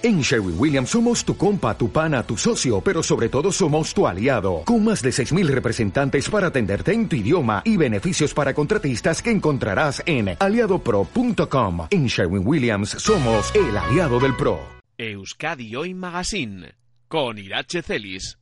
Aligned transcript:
En 0.00 0.20
Sherwin 0.20 0.54
Williams 0.56 0.90
somos 0.90 1.24
tu 1.24 1.36
compa, 1.36 1.76
tu 1.76 1.90
pana, 1.90 2.22
tu 2.22 2.36
socio, 2.36 2.80
pero 2.80 3.02
sobre 3.02 3.28
todo 3.28 3.50
somos 3.50 3.92
tu 3.92 4.06
aliado, 4.06 4.62
con 4.64 4.84
más 4.84 5.02
de 5.02 5.10
6.000 5.10 5.48
representantes 5.48 6.30
para 6.30 6.46
atenderte 6.48 6.92
en 6.92 7.08
tu 7.08 7.16
idioma 7.16 7.62
y 7.64 7.76
beneficios 7.76 8.32
para 8.32 8.54
contratistas 8.54 9.20
que 9.20 9.32
encontrarás 9.32 10.00
en 10.06 10.36
aliadopro.com. 10.38 11.88
En 11.90 12.06
Sherwin 12.06 12.46
Williams 12.46 12.90
somos 12.90 13.52
el 13.56 13.76
aliado 13.76 14.20
del 14.20 14.36
PRO. 14.36 14.60
Euskadi 14.98 15.74
Hoy 15.74 15.94
Magazine, 15.94 16.76
con 17.08 17.38
Irache 17.38 17.82
Celis. 17.82 18.38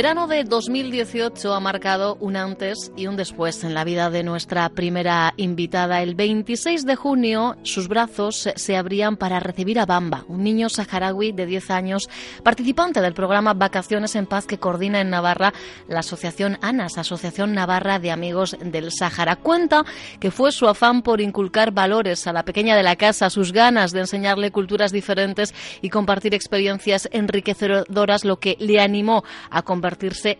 Verano 0.00 0.26
de 0.28 0.44
2018 0.44 1.52
ha 1.52 1.60
marcado 1.60 2.16
un 2.20 2.34
antes 2.34 2.90
y 2.96 3.06
un 3.06 3.16
después 3.16 3.64
en 3.64 3.74
la 3.74 3.84
vida 3.84 4.08
de 4.08 4.22
nuestra 4.22 4.66
primera 4.70 5.34
invitada. 5.36 6.00
El 6.00 6.14
26 6.14 6.86
de 6.86 6.96
junio 6.96 7.58
sus 7.64 7.86
brazos 7.86 8.48
se 8.56 8.76
abrían 8.78 9.18
para 9.18 9.40
recibir 9.40 9.78
a 9.78 9.84
Bamba, 9.84 10.24
un 10.26 10.42
niño 10.42 10.70
saharaui 10.70 11.32
de 11.32 11.44
10 11.44 11.70
años, 11.70 12.08
participante 12.42 13.02
del 13.02 13.12
programa 13.12 13.52
Vacaciones 13.52 14.16
en 14.16 14.24
Paz 14.24 14.46
que 14.46 14.56
coordina 14.56 15.02
en 15.02 15.10
Navarra 15.10 15.52
la 15.86 15.98
asociación 15.98 16.56
ANAS, 16.62 16.96
Asociación 16.96 17.52
Navarra 17.52 17.98
de 17.98 18.10
Amigos 18.10 18.56
del 18.58 18.92
Sáhara. 18.92 19.36
Cuenta 19.36 19.84
que 20.18 20.30
fue 20.30 20.50
su 20.50 20.66
afán 20.66 21.02
por 21.02 21.20
inculcar 21.20 21.72
valores 21.72 22.26
a 22.26 22.32
la 22.32 22.46
pequeña 22.46 22.74
de 22.74 22.84
la 22.84 22.96
casa, 22.96 23.28
sus 23.28 23.52
ganas 23.52 23.92
de 23.92 24.00
enseñarle 24.00 24.50
culturas 24.50 24.92
diferentes 24.92 25.54
y 25.82 25.90
compartir 25.90 26.32
experiencias 26.32 27.06
enriquecedoras 27.12 28.24
lo 28.24 28.38
que 28.38 28.56
le 28.60 28.80
animó 28.80 29.24
a 29.50 29.60
convertirse 29.60 29.89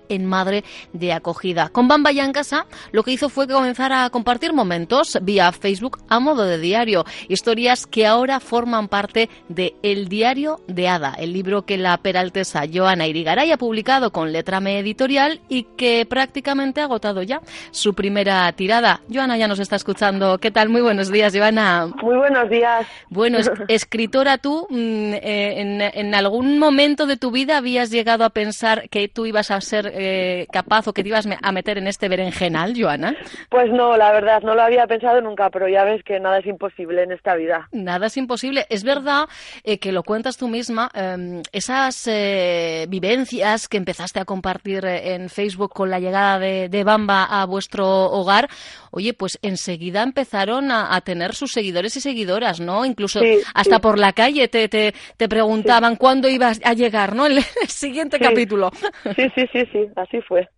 en 0.08 0.26
madre 0.26 0.64
de 0.92 1.12
acogida. 1.12 1.68
Con 1.68 1.88
Bamba 1.88 2.12
ya 2.12 2.24
en 2.24 2.32
casa, 2.32 2.66
lo 2.92 3.02
que 3.02 3.12
hizo 3.12 3.28
fue 3.28 3.46
comenzar 3.46 3.92
a 3.92 4.10
compartir 4.10 4.52
momentos 4.52 5.18
vía 5.22 5.50
Facebook 5.52 5.98
a 6.08 6.20
modo 6.20 6.44
de 6.44 6.58
diario, 6.58 7.04
historias 7.28 7.86
que 7.86 8.06
ahora 8.06 8.40
forman 8.40 8.88
parte 8.88 9.28
de 9.48 9.74
El 9.82 10.08
Diario 10.08 10.60
de 10.66 10.88
Ada, 10.88 11.14
el 11.18 11.32
libro 11.32 11.62
que 11.62 11.76
la 11.76 11.96
peraltesa 11.98 12.62
Joana 12.72 13.06
Irigaray 13.06 13.52
ha 13.52 13.58
publicado 13.58 14.12
con 14.12 14.32
Letrame 14.32 14.78
Editorial 14.78 15.40
y 15.48 15.64
que 15.76 16.06
prácticamente 16.06 16.80
ha 16.80 16.84
agotado 16.84 17.22
ya 17.22 17.40
su 17.70 17.94
primera 17.94 18.50
tirada. 18.52 19.00
Joana 19.12 19.36
ya 19.36 19.48
nos 19.48 19.58
está 19.58 19.76
escuchando. 19.76 20.38
¿Qué 20.38 20.50
tal? 20.50 20.68
Muy 20.68 20.80
buenos 20.80 21.10
días, 21.10 21.34
Joana. 21.34 21.88
Muy 22.02 22.16
buenos 22.16 22.48
días. 22.50 22.86
Bueno, 23.08 23.38
es, 23.38 23.50
escritora 23.68 24.38
tú, 24.38 24.66
mm, 24.70 25.14
eh, 25.14 25.60
en, 25.60 25.80
en 25.80 26.14
algún 26.14 26.58
momento 26.58 27.06
de 27.06 27.16
tu 27.16 27.30
vida 27.30 27.56
habías 27.56 27.90
llegado 27.90 28.24
a 28.24 28.30
pensar 28.30 28.88
que 28.90 29.08
tú 29.08 29.26
ibas 29.26 29.39
a 29.50 29.60
ser 29.60 29.90
eh, 29.94 30.46
capaz 30.52 30.88
o 30.88 30.92
que 30.92 31.02
te 31.02 31.08
ibas 31.10 31.26
a 31.40 31.52
meter 31.52 31.78
en 31.78 31.86
este 31.86 32.08
berenjenal, 32.08 32.74
Joana? 32.76 33.14
Pues 33.48 33.70
no, 33.70 33.96
la 33.96 34.10
verdad, 34.12 34.42
no 34.42 34.54
lo 34.54 34.62
había 34.62 34.86
pensado 34.88 35.20
nunca, 35.20 35.50
pero 35.50 35.68
ya 35.68 35.84
ves 35.84 36.02
que 36.02 36.18
nada 36.18 36.38
es 36.38 36.46
imposible 36.46 37.04
en 37.04 37.12
esta 37.12 37.34
vida. 37.36 37.68
Nada 37.72 38.08
es 38.08 38.16
imposible. 38.16 38.66
Es 38.68 38.82
verdad 38.82 39.28
eh, 39.64 39.78
que 39.78 39.92
lo 39.92 40.02
cuentas 40.02 40.36
tú 40.36 40.48
misma, 40.48 40.90
eh, 40.94 41.42
esas 41.52 42.06
eh, 42.08 42.86
vivencias 42.88 43.68
que 43.68 43.76
empezaste 43.76 44.18
a 44.20 44.24
compartir 44.24 44.84
en 44.84 45.28
Facebook 45.28 45.72
con 45.72 45.90
la 45.90 46.00
llegada 46.00 46.38
de, 46.38 46.68
de 46.68 46.84
Bamba 46.84 47.24
a 47.24 47.46
vuestro 47.46 47.86
hogar, 48.10 48.48
oye, 48.90 49.14
pues 49.14 49.38
enseguida 49.42 50.02
empezaron 50.02 50.70
a, 50.72 50.94
a, 50.94 51.00
tener 51.02 51.34
sus 51.34 51.52
seguidores 51.52 51.96
y 51.96 52.00
seguidoras, 52.00 52.58
¿no? 52.60 52.84
Incluso 52.84 53.20
Sí, 53.20 53.38
hasta 53.54 53.76
sí. 53.76 53.80
por 53.82 53.98
la 53.98 54.12
calle 54.12 54.48
te, 54.48 54.68
te, 54.68 54.94
te 55.16 55.28
preguntaban 55.28 55.96
cuándo 55.96 56.28
ibas 56.28 56.60
a 56.64 56.72
llegar, 56.72 57.14
¿no? 57.14 57.26
El, 57.26 57.38
el 57.38 57.44
siguiente 57.68 58.18
Sí. 58.18 58.24
capítulo. 58.24 58.70
Sí, 59.14 59.29
sí, 59.34 59.46
sí, 59.52 59.66
sí, 59.72 59.86
así 59.96 60.20
fue. 60.22 60.48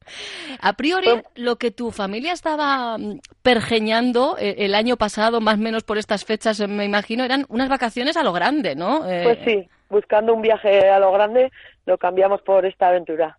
A 0.60 0.72
priori, 0.74 1.08
lo 1.34 1.56
que 1.56 1.70
tu 1.70 1.90
familia 1.90 2.32
estaba 2.32 2.98
mm, 2.98 3.20
pergeñando 3.42 4.36
eh, 4.38 4.56
el 4.58 4.74
año 4.74 4.96
pasado, 4.96 5.40
más 5.40 5.54
o 5.56 5.62
menos 5.62 5.84
por 5.84 5.98
estas 5.98 6.24
fechas, 6.24 6.60
eh, 6.60 6.66
me 6.66 6.84
imagino, 6.84 7.24
eran 7.24 7.46
unas 7.48 7.68
vacaciones 7.68 8.16
a 8.16 8.22
lo 8.22 8.32
grande, 8.32 8.74
¿no? 8.74 9.08
Eh, 9.08 9.22
Pues 9.24 9.38
sí, 9.44 9.68
buscando 9.88 10.34
un 10.34 10.42
viaje 10.42 10.88
a 10.90 10.98
lo 10.98 11.12
grande, 11.12 11.50
lo 11.86 11.98
cambiamos 11.98 12.42
por 12.42 12.66
esta 12.66 12.88
aventura. 12.88 13.38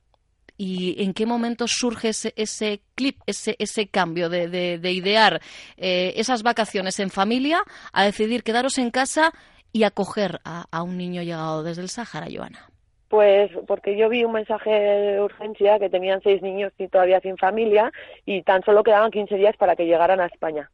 ¿Y 0.55 1.01
en 1.03 1.13
qué 1.13 1.25
momento 1.25 1.65
surge 1.67 2.09
ese, 2.09 2.31
ese 2.35 2.81
clip, 2.94 3.17
ese, 3.25 3.55
ese 3.57 3.88
cambio 3.88 4.29
de, 4.29 4.47
de- 4.47 4.77
de 4.77 4.91
idear 4.91 5.41
eh, 5.77 6.13
esas 6.15 6.44
vacaciones 6.44 7.00
en 7.00 7.09
familia 7.09 7.63
a 7.91 8.03
decidir 8.03 8.44
quedaros 8.44 8.77
en 8.77 8.91
casa 8.91 9.33
y 9.71 9.83
acoger 9.83 10.39
a, 10.45 10.65
a 10.69 10.83
un 10.83 10.95
niño 10.97 11.23
llegado 11.23 11.63
desde 11.63 11.81
el 11.81 11.89
Sáhara, 11.89 12.27
Joana? 12.31 12.69
Pues 13.13 13.51
porque 13.68 13.96
yo 13.96 14.09
vi 14.09 14.24
un 14.24 14.31
mensaje 14.31 14.72
de 14.72 15.22
urgencia 15.22 15.78
que 15.78 15.88
tenían 15.88 16.19
seis 16.24 16.41
niños 16.41 16.74
y 16.79 16.88
todavía 16.88 17.19
sin 17.19 17.38
familia 17.38 17.91
y 18.25 18.41
tan 18.41 18.63
solo 18.63 18.81
quedaban 18.81 19.12
15 19.12 19.35
días 19.35 19.56
para 19.56 19.75
que 19.75 19.85
llegaran 19.85 20.19
a 20.19 20.25
España. 20.25 20.72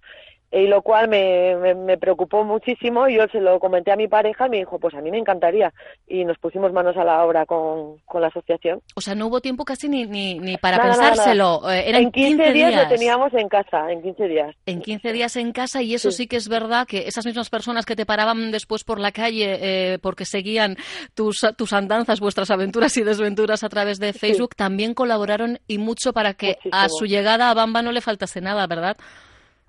Y 0.52 0.68
lo 0.68 0.82
cual 0.82 1.08
me, 1.10 1.56
me, 1.58 1.76
me 1.76 1.98
preocupó 1.98 2.44
muchísimo 2.44 3.08
yo 3.08 3.28
se 3.32 3.40
lo 3.40 3.60
comenté 3.60 3.92
a 3.92 3.96
mi 3.96 4.08
pareja 4.08 4.48
y 4.48 4.50
me 4.50 4.58
dijo, 4.58 4.80
pues 4.80 4.96
a 4.96 5.02
mí 5.02 5.12
me 5.12 5.18
encantaría. 5.20 5.72
Y 6.08 6.26
nos 6.26 6.38
pusimos 6.40 6.74
manos 6.74 6.98
a 6.98 7.04
la 7.04 7.24
obra 7.24 7.46
con, 7.46 7.98
con 8.06 8.22
la 8.22 8.28
asociación. 8.30 8.82
O 8.96 9.02
sea, 9.02 9.14
no 9.16 9.28
hubo 9.28 9.42
tiempo 9.42 9.64
casi 9.66 9.88
ni, 9.90 10.06
ni, 10.06 10.40
ni 10.40 10.58
para 10.58 10.78
Nada, 10.78 10.90
nada, 10.90 11.09
pensárselo. 11.09 11.70
eh, 11.70 11.84
eran 11.88 12.04
en 12.04 12.12
15, 12.12 12.52
días, 12.54 12.70
días. 12.72 12.84
lo 12.84 12.90
teníamos 12.90 13.34
en 13.34 13.48
casa, 13.50 13.92
en 13.92 14.02
15 14.02 14.28
días. 14.28 14.56
En 14.66 14.82
15 14.82 15.12
días 15.14 15.36
en 15.36 15.52
casa 15.52 15.82
y 15.82 15.94
eso 15.94 16.12
sí. 16.12 16.24
Sí. 16.24 16.28
que 16.28 16.38
es 16.38 16.50
verdad 16.50 16.88
que 16.88 17.08
esas 17.08 17.26
mismas 17.26 17.50
personas 17.50 17.86
que 17.86 17.96
te 17.96 18.06
paraban 18.06 18.52
después 18.52 18.84
por 18.84 19.00
la 19.00 19.12
calle 19.12 19.59
eh, 19.94 20.00
porque 20.00 20.26
seguían 20.26 20.76
tus, 21.14 21.46
tus 21.58 21.74
andanzas, 21.74 22.20
vuestras 22.20 22.50
aventuras 22.52 22.98
y 22.98 23.04
desventuras 23.04 23.64
a 23.64 23.70
través 23.70 24.00
de 24.00 24.14
Facebook, 24.14 24.56
también 24.56 24.94
colaboraron 24.94 25.59
y 25.68 25.78
mucho 25.78 26.12
para 26.12 26.34
que 26.34 26.58
a 26.72 26.84
Muchísimo. 26.84 26.90
su 27.00 27.06
llegada 27.06 27.50
a 27.50 27.54
Bamba 27.54 27.82
no 27.82 27.92
le 27.92 28.02
faltase 28.02 28.42
nada, 28.42 28.66
¿verdad? 28.68 28.98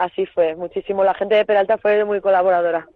Así 0.00 0.24
fue, 0.24 0.56
muchísimo. 0.56 1.04
La 1.04 1.12
gente 1.14 1.34
de 1.34 1.44
Peralta 1.44 1.76
fue 1.76 2.04
muy 2.06 2.22
colaboradora. 2.22 2.88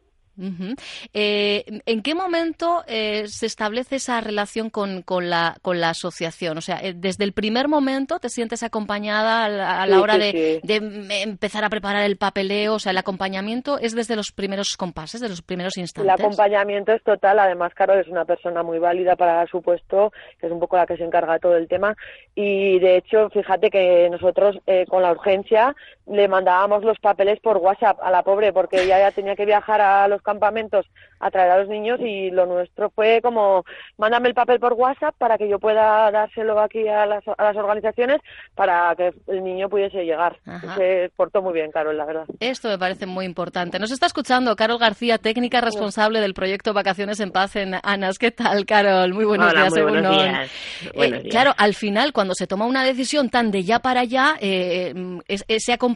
Eh, 1.13 1.65
¿En 1.87 2.03
qué 2.03 2.15
momento 2.17 2.83
eh, 2.89 3.29
se 3.29 3.47
establece 3.47 3.97
esa 3.97 4.21
relación 4.21 4.69
con, 4.69 5.03
con, 5.03 5.31
la, 5.31 5.57
con 5.63 5.81
la 5.81 5.91
asociación? 5.91 6.59
O 6.59 6.61
sea, 6.61 6.79
eh, 6.83 6.93
desde 6.97 7.23
el 7.23 7.33
primer 7.33 7.69
momento 7.69 8.19
te 8.19 8.29
sientes 8.29 8.65
acompañada 8.65 9.45
a 9.45 9.49
la, 9.49 9.83
a 9.83 9.87
la 9.87 9.97
Sí, 9.97 10.03
hora 10.03 10.15
sí, 10.15 10.21
de, 10.21 10.33
sí. 10.33 10.61
de 10.67 10.75
em- 10.75 11.11
empezar 11.11 11.65
a 11.65 11.71
preparar 11.71 12.03
el 12.05 12.17
papeleo, 12.17 12.75
o 12.75 12.79
sea, 12.81 12.91
el 12.91 12.99
acompañamiento 12.99 13.79
es 13.79 13.95
desde 13.95 14.17
los 14.17 14.33
primeros 14.33 14.77
compases, 14.77 15.21
de 15.21 15.29
los 15.29 15.41
primeros 15.41 15.77
El 15.77 15.83
instantes. 15.83 16.13
acompañamiento 16.19 16.91
es 16.93 17.03
total, 17.05 17.39
además 17.39 17.73
Carol 17.75 18.01
es 18.01 18.09
una 18.09 18.25
persona 18.25 18.65
muy 18.65 18.81
válida 18.81 19.15
para 19.15 19.47
su 19.47 19.63
puesto, 19.63 20.13
que 20.41 20.47
es 20.47 20.53
un 20.53 20.59
poco 20.59 20.77
la 20.77 20.87
que 20.87 20.97
se 20.97 21.05
encarga 21.05 21.35
de 21.35 21.39
todo 21.41 21.57
el 21.57 21.69
tema 21.69 21.95
y 22.35 22.81
de 22.81 22.97
hecho 22.97 23.31
fíjate 23.31 23.71
que 23.71 24.09
nosotros 24.11 24.57
eh, 24.67 24.85
con 24.89 25.01
la 25.03 25.13
urgencia 25.13 25.77
le 26.07 26.29
mandábamos 26.29 26.85
los 26.85 26.99
papeles 26.99 27.41
por 27.41 27.57
WhatsApp 27.57 27.99
a 28.03 28.11
la 28.11 28.23
pobre 28.23 28.53
porque 28.53 28.83
ella 28.83 28.99
ya 28.99 29.11
tenía 29.11 29.35
que 29.37 29.47
viajar 29.47 29.81
a 29.81 30.07
los 30.07 30.21
campamentos 30.21 30.87
a 31.19 31.31
traer 31.31 31.51
a 31.51 31.59
los 31.61 31.69
niños 31.69 31.99
y 32.01 32.31
lo 32.31 32.45
nuestro 32.45 32.91
fue 32.91 33.21
como 33.23 33.65
mándame 33.97 34.29
el 34.29 34.35
papel 34.35 34.61
por 34.61 34.75
WhatsApp 34.75 35.15
para 35.17 35.39
que 35.39 35.49
yo 35.49 35.59
pueda 35.59 36.11
dárselo 36.11 36.61
aquí 36.61 36.87
a 36.89 37.07
las, 37.07 37.25
a 37.27 37.43
las 37.43 37.57
organizaciones 37.57 38.21
para 38.55 38.95
que 38.97 39.13
el 39.29 39.43
niño 39.43 39.71
pudiese 39.71 40.05
llegar. 40.05 40.37
Ajá. 40.45 40.77
Se 40.77 41.11
portó 41.17 41.41
muy 41.41 41.55
bien 41.55 41.71
Carol, 41.71 41.97
la 41.97 42.05
verdad. 42.05 42.27
Esto 42.39 42.69
me 42.69 42.79
parece 42.79 43.07
muy 43.07 43.25
importante. 43.25 43.79
Nos 43.79 43.91
está 43.91 44.05
escuchando 44.05 44.55
Carol 44.57 44.79
García, 44.79 45.17
técnica 45.17 45.63
responsable 45.63 46.21
del 46.21 46.35
proyecto 46.35 46.75
Vacaciones 46.75 47.19
en 47.21 47.31
Paz 47.31 47.57
en 47.57 47.77
ANAS. 47.83 48.19
¿Qué 48.19 48.31
tal, 48.31 48.67
Carol? 48.67 49.15
Muy 49.15 49.25
buenos 49.25 49.51
Hola, 49.53 49.61
días, 49.63 49.73
muy 49.73 49.83
buenos 49.83 50.13
Egunon. 50.13 50.33
días. 50.33 50.51
Eh, 50.85 50.91
Buenos 50.95 51.23
días. 51.23 51.33
Claro, 51.33 51.55
al 51.57 51.73
final, 51.75 52.13
cuando 52.13 52.35
se 52.35 52.47
toma 52.47 52.67
una 52.67 52.85
decisión 52.85 53.31
tan 53.31 53.51
de 53.51 53.63
ya 53.65 53.79
para 53.79 54.01
allá, 54.01 54.35
eh, 54.41 54.93
ese 55.29 55.73
acompañamiento 55.73 55.94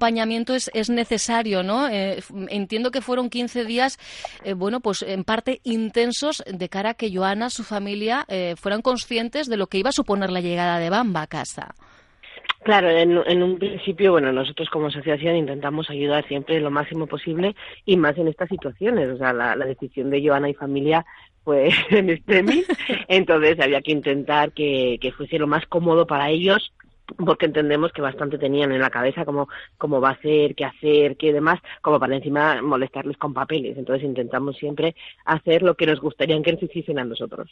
es, 0.55 0.71
es 0.75 0.91
necesario, 0.91 1.62
¿no? 1.62 1.89
Eh, 1.89 2.21
entiendo 2.49 2.91
que 2.91 3.00
fueron 3.00 3.31
15 3.31 3.65
días, 3.65 3.99
eh, 4.45 4.55
bueno, 4.55 4.81
pues 4.81 5.03
en 5.03 5.25
parte 5.25 5.61
intensos 5.65 6.43
de 6.47 6.69
cara 6.69 6.91
a 6.91 6.95
que 6.95 7.15
Joana, 7.15 7.50
su 7.50 7.65
familia, 7.65 8.25
eh, 8.29 8.55
fueran 8.56 8.83
conscientes 8.83 9.49
de 9.49 9.56
lo 9.56 9.67
que 9.67 9.79
iba 9.79 9.91
a 9.91 9.93
suponer 9.93 10.31
la 10.31 10.41
llegada 10.41 10.79
de 10.79 10.91
Bamba 10.91 11.23
a 11.23 11.27
casa. 11.27 11.75
Claro, 12.65 12.91
en, 12.91 13.43
un 13.43 13.59
principio, 13.59 14.12
bueno, 14.12 14.33
nosotros 14.33 14.69
como 14.69 14.89
asociación 14.89 15.37
intentamos 15.37 15.89
ayudar 15.91 16.27
siempre 16.27 16.61
lo 16.61 16.71
máximo 16.71 17.06
posible 17.06 17.55
y 17.87 17.97
más 17.97 18.19
en 18.19 18.29
estas 18.29 18.49
situaciones. 18.49 19.09
O 19.11 19.17
sea, 19.17 19.33
la, 19.33 19.56
decisión 19.56 20.11
de 20.11 20.27
Joana 20.27 20.50
y 20.50 20.55
familia 20.55 21.06
fue 21.45 21.71
en 21.91 22.11
extremis, 22.11 22.67
entonces 23.09 23.61
había 23.61 23.81
que 23.81 23.93
intentar 23.93 24.53
que, 24.53 24.99
que 25.00 25.12
fuese 25.12 25.39
lo 25.39 25.47
más 25.47 25.67
cómodo 25.67 26.06
para 26.06 26.31
ellos 26.31 26.73
porque 27.17 27.47
entendemos 27.47 27.93
que 27.93 28.03
bastante 28.03 28.39
tenían 28.39 28.73
en 28.73 28.81
la 28.81 28.91
cabeza 28.91 29.25
cómo, 29.25 29.49
cómo 29.77 30.01
va 30.01 30.11
a 30.11 30.21
ser, 30.21 30.55
qué 30.55 30.65
hacer, 30.65 31.17
qué 31.17 31.33
demás, 31.33 31.61
como 31.83 31.99
para 31.99 32.17
encima 32.17 32.63
molestarles 32.63 33.17
con 33.17 33.35
papeles. 33.35 33.77
Entonces 33.77 34.05
intentamos 34.05 34.57
siempre 34.57 34.95
hacer 35.25 35.63
lo 35.63 35.75
que 35.75 35.87
nos 35.87 36.01
gustaría 36.01 36.39
que 36.43 36.53
nos 36.53 36.63
hiciesen 36.63 36.99
a 36.99 37.05
nosotros. 37.05 37.51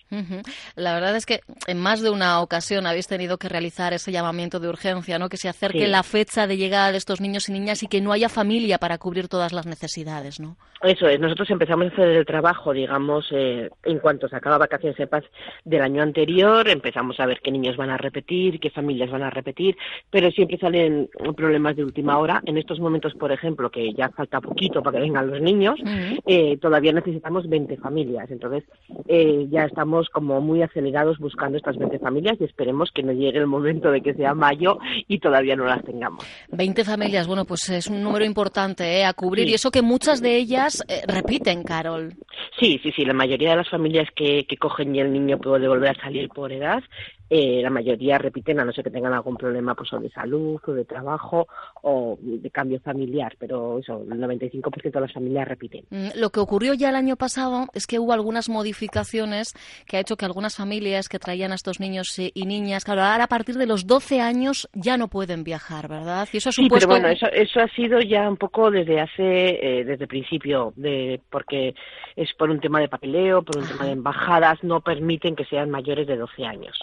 La 0.75 0.95
verdad 0.95 1.17
es 1.17 1.27
que 1.27 1.41
en 1.67 1.81
más 1.81 2.03
de 2.03 2.11
una 2.11 2.41
ocasión 2.41 2.87
habéis 2.87 3.07
tenido 3.07 3.39
que 3.39 3.49
realizar 3.49 3.93
ese 3.93 4.13
llamamiento 4.13 4.61
de 4.61 4.69
urgencia, 4.69 5.19
¿no? 5.19 5.29
Que 5.29 5.37
se 5.37 5.49
acerque 5.49 5.87
la 5.89 6.03
fecha 6.03 6.47
de 6.47 6.57
llegada 6.57 6.93
de 6.93 6.99
estos 6.99 7.21
niños 7.21 7.49
y 7.49 7.53
niñas 7.53 7.83
y 7.83 7.87
que 7.87 8.01
no 8.01 8.13
haya 8.13 8.29
familia 8.29 8.79
para 8.79 8.99
cubrir 8.99 9.29
todas 9.29 9.53
las 9.53 9.67
necesidades, 9.67 10.41
¿no? 10.41 10.57
Eso 10.83 11.09
es. 11.09 11.19
Nosotros 11.19 11.49
empezamos 11.51 11.87
a 11.87 11.93
hacer 11.93 12.09
el 12.09 12.27
trabajo, 12.27 12.73
digamos, 12.73 13.27
eh, 13.33 13.71
en 13.85 13.99
cuanto 13.99 14.29
se 14.29 14.37
acaba 14.37 14.59
vacaciones 14.59 14.99
de 14.99 15.07
paz 15.07 15.25
del 15.65 15.81
año 15.81 16.03
anterior, 16.03 16.69
empezamos 16.69 17.19
a 17.19 17.27
ver 17.27 17.41
qué 17.43 17.51
niños 17.51 17.77
van 17.77 17.91
a 17.91 17.97
repetir, 17.97 18.61
qué 18.61 18.71
familias 18.71 19.11
van 19.11 19.23
a 19.23 19.31
repetir 19.31 19.46
repetir, 19.47 19.77
pero 20.11 20.31
siempre 20.31 20.59
salen 20.59 21.09
problemas 21.37 21.77
de 21.77 21.85
última 21.85 22.19
hora. 22.19 22.43
En 22.45 22.59
estos 22.59 22.81
momentos, 22.81 23.15
por 23.15 23.31
ejemplo, 23.31 23.71
que 23.71 23.93
ya 23.93 24.09
falta 24.11 24.41
poquito 24.41 24.83
para 24.83 24.97
que 24.97 25.03
vengan 25.03 25.31
los 25.31 25.41
niños, 25.41 25.79
eh, 26.27 26.57
todavía 26.59 26.93
necesitamos 26.93 27.49
20 27.49 27.77
familias. 27.77 28.31
Entonces, 28.31 28.65
eh, 29.07 29.47
ya 29.51 29.65
estamos 29.65 30.09
como 30.09 30.41
muy 30.41 30.63
acelerados 30.63 31.19
buscando 31.19 31.57
estas 31.59 31.77
20 31.77 31.99
familias 31.99 32.37
y 32.41 32.45
esperemos 32.45 32.91
que 32.93 33.03
no 33.03 33.13
llegue 33.13 33.39
el 33.39 33.47
momento 33.47 33.91
de 33.91 34.01
que 34.01 34.15
sea 34.15 34.35
mayo 34.35 34.79
y 35.07 35.19
todavía 35.19 35.55
no 35.55 35.65
las 35.65 35.85
tengamos. 35.85 36.25
20 36.51 36.85
familias, 36.85 37.27
bueno, 37.27 37.45
pues 37.45 37.69
es 37.69 37.87
un 37.89 38.03
número 38.03 38.25
importante 38.25 38.99
¿eh? 38.99 39.05
a 39.05 39.13
cubrir 39.13 39.49
y 39.49 39.55
eso 39.55 39.71
que 39.71 39.83
muchas 39.83 40.21
de 40.21 40.37
ellas 40.37 40.85
repiten, 41.07 41.63
Carol. 41.63 42.15
Sí, 42.59 42.81
sí, 42.83 42.93
sí, 42.93 43.05
la 43.05 43.13
mayoría 43.13 43.51
de 43.51 43.57
las 43.57 43.69
familias 43.69 44.09
que, 44.15 44.45
que 44.47 44.57
cogen 44.57 44.95
y 44.95 45.01
el 45.01 45.13
niño 45.13 45.39
puede 45.39 45.69
volver 45.69 45.91
a 45.91 46.01
salir 46.01 46.29
por 46.29 46.53
edad 46.53 46.83
eh, 47.29 47.61
la 47.63 47.71
mayoría 47.71 48.19
repiten, 48.19 48.61
a 48.61 48.65
no 48.65 48.73
ser 48.73 48.85
que 48.85 48.91
tengan 48.91 49.13
algún 49.13 49.37
problema 49.37 49.75
pues, 49.75 49.91
de 50.01 50.11
salud 50.11 50.61
o 50.67 50.73
de 50.73 50.85
trabajo 50.85 51.49
o 51.89 52.19
de 52.21 52.51
cambio 52.51 52.81
familiar, 52.81 53.37
pero 53.39 53.79
eso, 53.79 54.03
el 54.11 54.19
95% 54.19 54.91
de 54.91 55.01
las 55.01 55.13
familias 55.13 55.47
repiten. 55.47 55.85
Mm, 55.91 56.19
lo 56.19 56.31
que 56.31 56.41
ocurrió 56.41 56.75
ya 56.75 56.89
el 56.89 56.97
año 56.97 57.15
pasado 57.15 57.67
es 57.75 57.87
que 57.87 58.01
hubo 58.01 58.13
algunas 58.13 58.49
modificaciones 58.49 59.55
que 59.87 59.97
ha 59.97 60.01
hecho 60.01 60.17
que 60.17 60.25
algunas 60.25 60.57
familias 60.57 61.09
que 61.09 61.21
traían 61.21 61.53
a 61.53 61.55
estos 61.55 61.79
niños 61.79 62.19
y 62.19 62.45
niñas, 62.45 62.85
claro, 62.85 63.03
ahora 63.03 63.25
a 63.25 63.29
partir 63.29 63.55
de 63.55 63.67
los 63.67 63.87
12 63.87 64.21
años 64.21 64.69
ya 64.75 64.97
no 64.97 65.07
pueden 65.07 65.45
viajar, 65.45 65.87
¿verdad? 65.87 66.29
Y 66.33 66.39
eso 66.39 66.49
ha 66.49 66.53
Sí, 66.53 66.67
pero 66.69 66.89
bueno, 66.89 67.07
eso, 67.07 67.27
eso 67.33 67.61
ha 67.61 67.69
sido 67.69 68.01
ya 68.01 68.29
un 68.29 68.37
poco 68.37 68.69
desde 68.69 69.01
hace, 69.01 69.79
eh, 69.79 69.85
desde 69.85 70.05
el 70.05 70.09
principio, 70.09 70.73
de, 70.75 71.21
porque 71.31 71.77
es 72.17 72.35
por 72.35 72.51
un 72.51 72.59
tema 72.59 72.81
de 72.81 72.89
papeleo, 72.89 73.43
por 73.43 73.59
un 73.59 73.69
tema 73.69 73.85
de 73.85 73.93
embajadas, 73.93 74.59
no 74.65 74.81
permiten 74.81 75.37
que 75.37 75.45
sean 75.45 75.71
mayores 75.71 76.09
de 76.09 76.17
12 76.17 76.45
años 76.45 76.77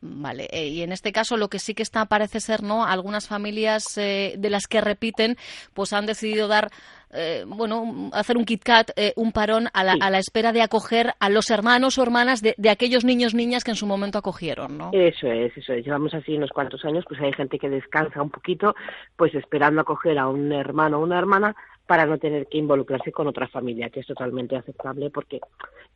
vale, 0.00 0.48
eh, 0.50 0.68
y 0.68 0.82
en 0.82 0.92
este 0.92 1.12
caso 1.12 1.36
lo 1.36 1.48
que 1.48 1.58
sí 1.58 1.74
que 1.74 1.82
está 1.82 2.06
parece 2.06 2.40
ser, 2.40 2.62
¿no? 2.62 2.86
Algunas 2.86 3.28
familias 3.28 3.98
eh, 3.98 4.13
de 4.38 4.50
las 4.50 4.66
que 4.66 4.80
repiten, 4.80 5.36
pues 5.74 5.92
han 5.92 6.06
decidido 6.06 6.48
dar 6.48 6.70
eh, 7.16 7.44
bueno, 7.46 8.10
hacer 8.12 8.36
un 8.36 8.44
KitKat, 8.44 8.90
un 9.16 9.30
parón 9.30 9.68
a 9.72 9.84
la, 9.84 10.18
espera 10.18 10.52
de 10.52 10.62
acoger 10.62 11.12
a 11.20 11.30
los 11.30 11.48
hermanos 11.50 11.96
o 11.96 12.02
hermanas 12.02 12.42
de, 12.42 12.54
aquellos 12.68 13.04
niños 13.04 13.34
niñas 13.34 13.62
que 13.62 13.70
en 13.70 13.76
su 13.76 13.86
momento 13.86 14.18
acogieron, 14.18 14.76
¿no? 14.76 14.90
Eso 14.92 15.28
es, 15.28 15.56
eso 15.56 15.74
es. 15.74 15.84
Llevamos 15.84 16.12
así 16.12 16.36
unos 16.36 16.50
cuantos 16.50 16.84
años, 16.84 17.04
pues 17.08 17.20
hay 17.20 17.32
gente 17.32 17.58
que 17.58 17.70
descansa 17.70 18.20
un 18.20 18.30
poquito, 18.30 18.74
pues 19.16 19.32
esperando 19.36 19.80
acoger 19.80 20.18
a 20.18 20.26
un 20.26 20.50
hermano 20.52 20.98
o 20.98 21.04
una 21.04 21.18
hermana 21.18 21.54
para 21.86 22.04
no 22.04 22.18
tener 22.18 22.48
que 22.48 22.58
involucrarse 22.58 23.12
con 23.12 23.28
otra 23.28 23.46
familia, 23.46 23.90
que 23.90 24.00
es 24.00 24.06
totalmente 24.06 24.56
aceptable 24.56 25.10
porque 25.10 25.38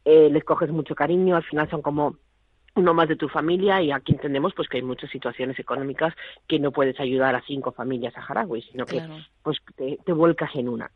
les 0.04 0.44
coges 0.44 0.70
mucho 0.70 0.94
cariño, 0.94 1.34
al 1.34 1.44
final 1.44 1.68
son 1.68 1.82
como 1.82 2.16
uno 2.78 2.94
más 2.94 3.08
de 3.08 3.16
tu 3.16 3.28
familia 3.28 3.82
y 3.82 3.90
aquí 3.90 4.12
entendemos 4.12 4.54
pues 4.54 4.68
que 4.68 4.78
hay 4.78 4.82
muchas 4.82 5.10
situaciones 5.10 5.58
económicas 5.58 6.14
que 6.46 6.58
no 6.58 6.70
puedes 6.70 6.98
ayudar 7.00 7.34
a 7.34 7.42
cinco 7.46 7.72
familias 7.72 8.14
saharauis, 8.14 8.64
sino 8.70 8.86
que 8.86 9.02
pues 9.42 9.58
te, 9.76 10.12
vuelcas 10.12 10.50
en 10.54 10.68
una. 10.68 10.90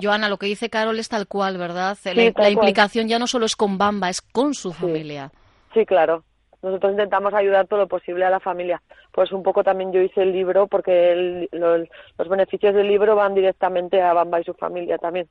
Joana, 0.00 0.28
lo 0.28 0.36
que 0.36 0.46
dice 0.46 0.70
Carol 0.70 0.98
es 0.98 1.08
tal 1.08 1.26
cual, 1.26 1.58
¿verdad? 1.58 1.96
la, 2.04 2.50
implicación 2.50 3.08
ya 3.08 3.18
no 3.18 3.26
solo 3.26 3.46
es 3.46 3.56
con 3.56 3.78
Bamba, 3.78 4.08
es 4.08 4.20
con 4.20 4.54
su 4.54 4.72
familia. 4.72 5.32
Sí, 5.74 5.86
claro. 5.86 6.24
Nosotros 6.62 6.92
intentamos 6.92 7.32
ayudar 7.32 7.66
todo 7.66 7.80
lo 7.80 7.88
posible 7.88 8.24
a 8.24 8.30
la 8.30 8.40
familia. 8.40 8.82
Pues 9.12 9.32
un 9.32 9.42
poco 9.42 9.64
también 9.64 9.92
yo 9.92 10.00
hice 10.00 10.22
el 10.22 10.32
libro 10.32 10.66
porque 10.66 11.48
los 11.52 12.28
beneficios 12.28 12.74
del 12.74 12.86
libro 12.86 13.16
van 13.16 13.34
directamente 13.34 14.00
a 14.02 14.12
Bamba 14.12 14.40
y 14.40 14.44
su 14.44 14.52
familia 14.52 14.98
también. 14.98 15.26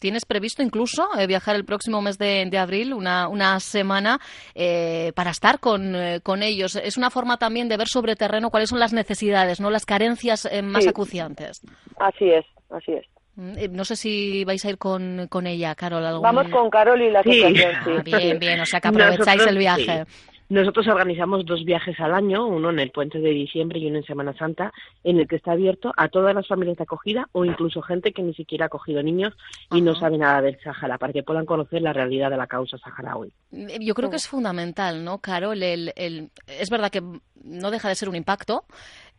¿Tienes 0.00 0.24
previsto 0.24 0.62
incluso 0.62 1.08
eh, 1.18 1.26
viajar 1.26 1.56
el 1.56 1.64
próximo 1.64 2.00
mes 2.00 2.18
de, 2.18 2.50
abril, 2.58 2.94
una, 2.94 3.28
una 3.28 3.60
semana, 3.60 4.18
eh, 4.54 5.12
para 5.14 5.30
estar 5.30 5.60
con, 5.60 5.94
eh, 5.94 6.20
con, 6.22 6.42
ellos? 6.42 6.76
Es 6.76 6.96
una 6.96 7.10
forma 7.10 7.36
también 7.36 7.68
de 7.68 7.76
ver 7.76 7.88
sobre 7.88 8.16
terreno 8.16 8.50
cuáles 8.50 8.70
son 8.70 8.80
las 8.80 8.94
necesidades, 8.94 9.60
no 9.60 9.70
las 9.70 9.84
carencias 9.84 10.48
más 10.62 10.86
acuciantes. 10.86 11.62
Así 11.98 12.30
es, 12.30 12.46
así 12.70 12.92
es. 12.92 13.04
No 13.36 13.84
sé 13.84 13.96
si 13.96 14.44
vais 14.46 14.64
a 14.64 14.70
ir 14.70 14.78
con, 14.78 15.26
con 15.28 15.46
ella, 15.46 15.74
Carol. 15.74 16.02
Vamos 16.22 16.48
con 16.48 16.70
Carol 16.70 17.02
y 17.02 17.10
la 17.10 17.20
asociación, 17.20 17.72
sí. 17.84 17.90
Ah, 17.98 18.02
bien, 18.02 18.38
bien, 18.38 18.60
o 18.60 18.64
sea 18.64 18.80
que 18.80 18.88
aprovecháis 18.88 19.46
el 19.46 19.58
viaje. 19.58 20.04
Nosotros 20.48 20.86
organizamos 20.86 21.44
dos 21.44 21.64
viajes 21.64 21.98
al 21.98 22.14
año, 22.14 22.46
uno 22.46 22.70
en 22.70 22.78
el 22.78 22.90
puente 22.90 23.18
de 23.18 23.30
diciembre 23.30 23.80
y 23.80 23.86
uno 23.88 23.98
en 23.98 24.04
Semana 24.04 24.36
Santa, 24.36 24.72
en 25.02 25.18
el 25.18 25.26
que 25.26 25.36
está 25.36 25.52
abierto 25.52 25.92
a 25.96 26.08
todas 26.08 26.34
las 26.34 26.46
familias 26.46 26.76
de 26.76 26.84
acogida 26.84 27.28
o 27.32 27.44
incluso 27.44 27.82
gente 27.82 28.12
que 28.12 28.22
ni 28.22 28.32
siquiera 28.34 28.66
ha 28.66 28.66
acogido 28.66 29.02
niños 29.02 29.34
y 29.72 29.80
no 29.80 29.94
sabe 29.96 30.18
nada 30.18 30.42
del 30.42 30.58
Sahara, 30.60 30.98
para 30.98 31.12
que 31.12 31.24
puedan 31.24 31.46
conocer 31.46 31.82
la 31.82 31.92
realidad 31.92 32.30
de 32.30 32.36
la 32.36 32.46
causa 32.46 32.78
saharaui. 32.78 33.32
Yo 33.80 33.94
creo 33.94 34.10
que 34.10 34.16
es 34.16 34.28
fundamental, 34.28 35.04
¿no, 35.04 35.18
Carol? 35.18 35.62
El, 35.62 35.92
el, 35.96 36.30
es 36.46 36.70
verdad 36.70 36.90
que 36.90 37.02
no 37.42 37.70
deja 37.70 37.88
de 37.88 37.94
ser 37.94 38.08
un 38.08 38.16
impacto, 38.16 38.64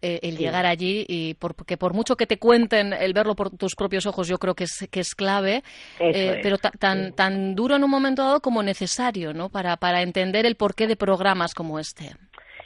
eh, 0.01 0.19
el 0.23 0.37
llegar 0.37 0.65
allí 0.65 1.05
y 1.07 1.33
porque 1.35 1.77
por 1.77 1.93
mucho 1.93 2.15
que 2.15 2.27
te 2.27 2.37
cuenten 2.37 2.93
el 2.93 3.13
verlo 3.13 3.35
por 3.35 3.49
tus 3.51 3.75
propios 3.75 4.05
ojos 4.05 4.27
yo 4.27 4.37
creo 4.37 4.55
que 4.55 4.65
es 4.65 4.87
que 4.91 4.99
es 4.99 5.15
clave 5.15 5.63
eh, 5.99 6.39
pero 6.43 6.57
tan 6.57 7.13
tan 7.13 7.55
duro 7.55 7.75
en 7.75 7.83
un 7.83 7.89
momento 7.89 8.23
dado 8.23 8.41
como 8.41 8.61
necesario 8.63 9.33
no 9.33 9.49
para 9.49 9.77
para 9.77 10.01
entender 10.01 10.45
el 10.45 10.55
porqué 10.55 10.87
de 10.87 10.95
programas 10.95 11.53
como 11.53 11.79
este. 11.79 12.11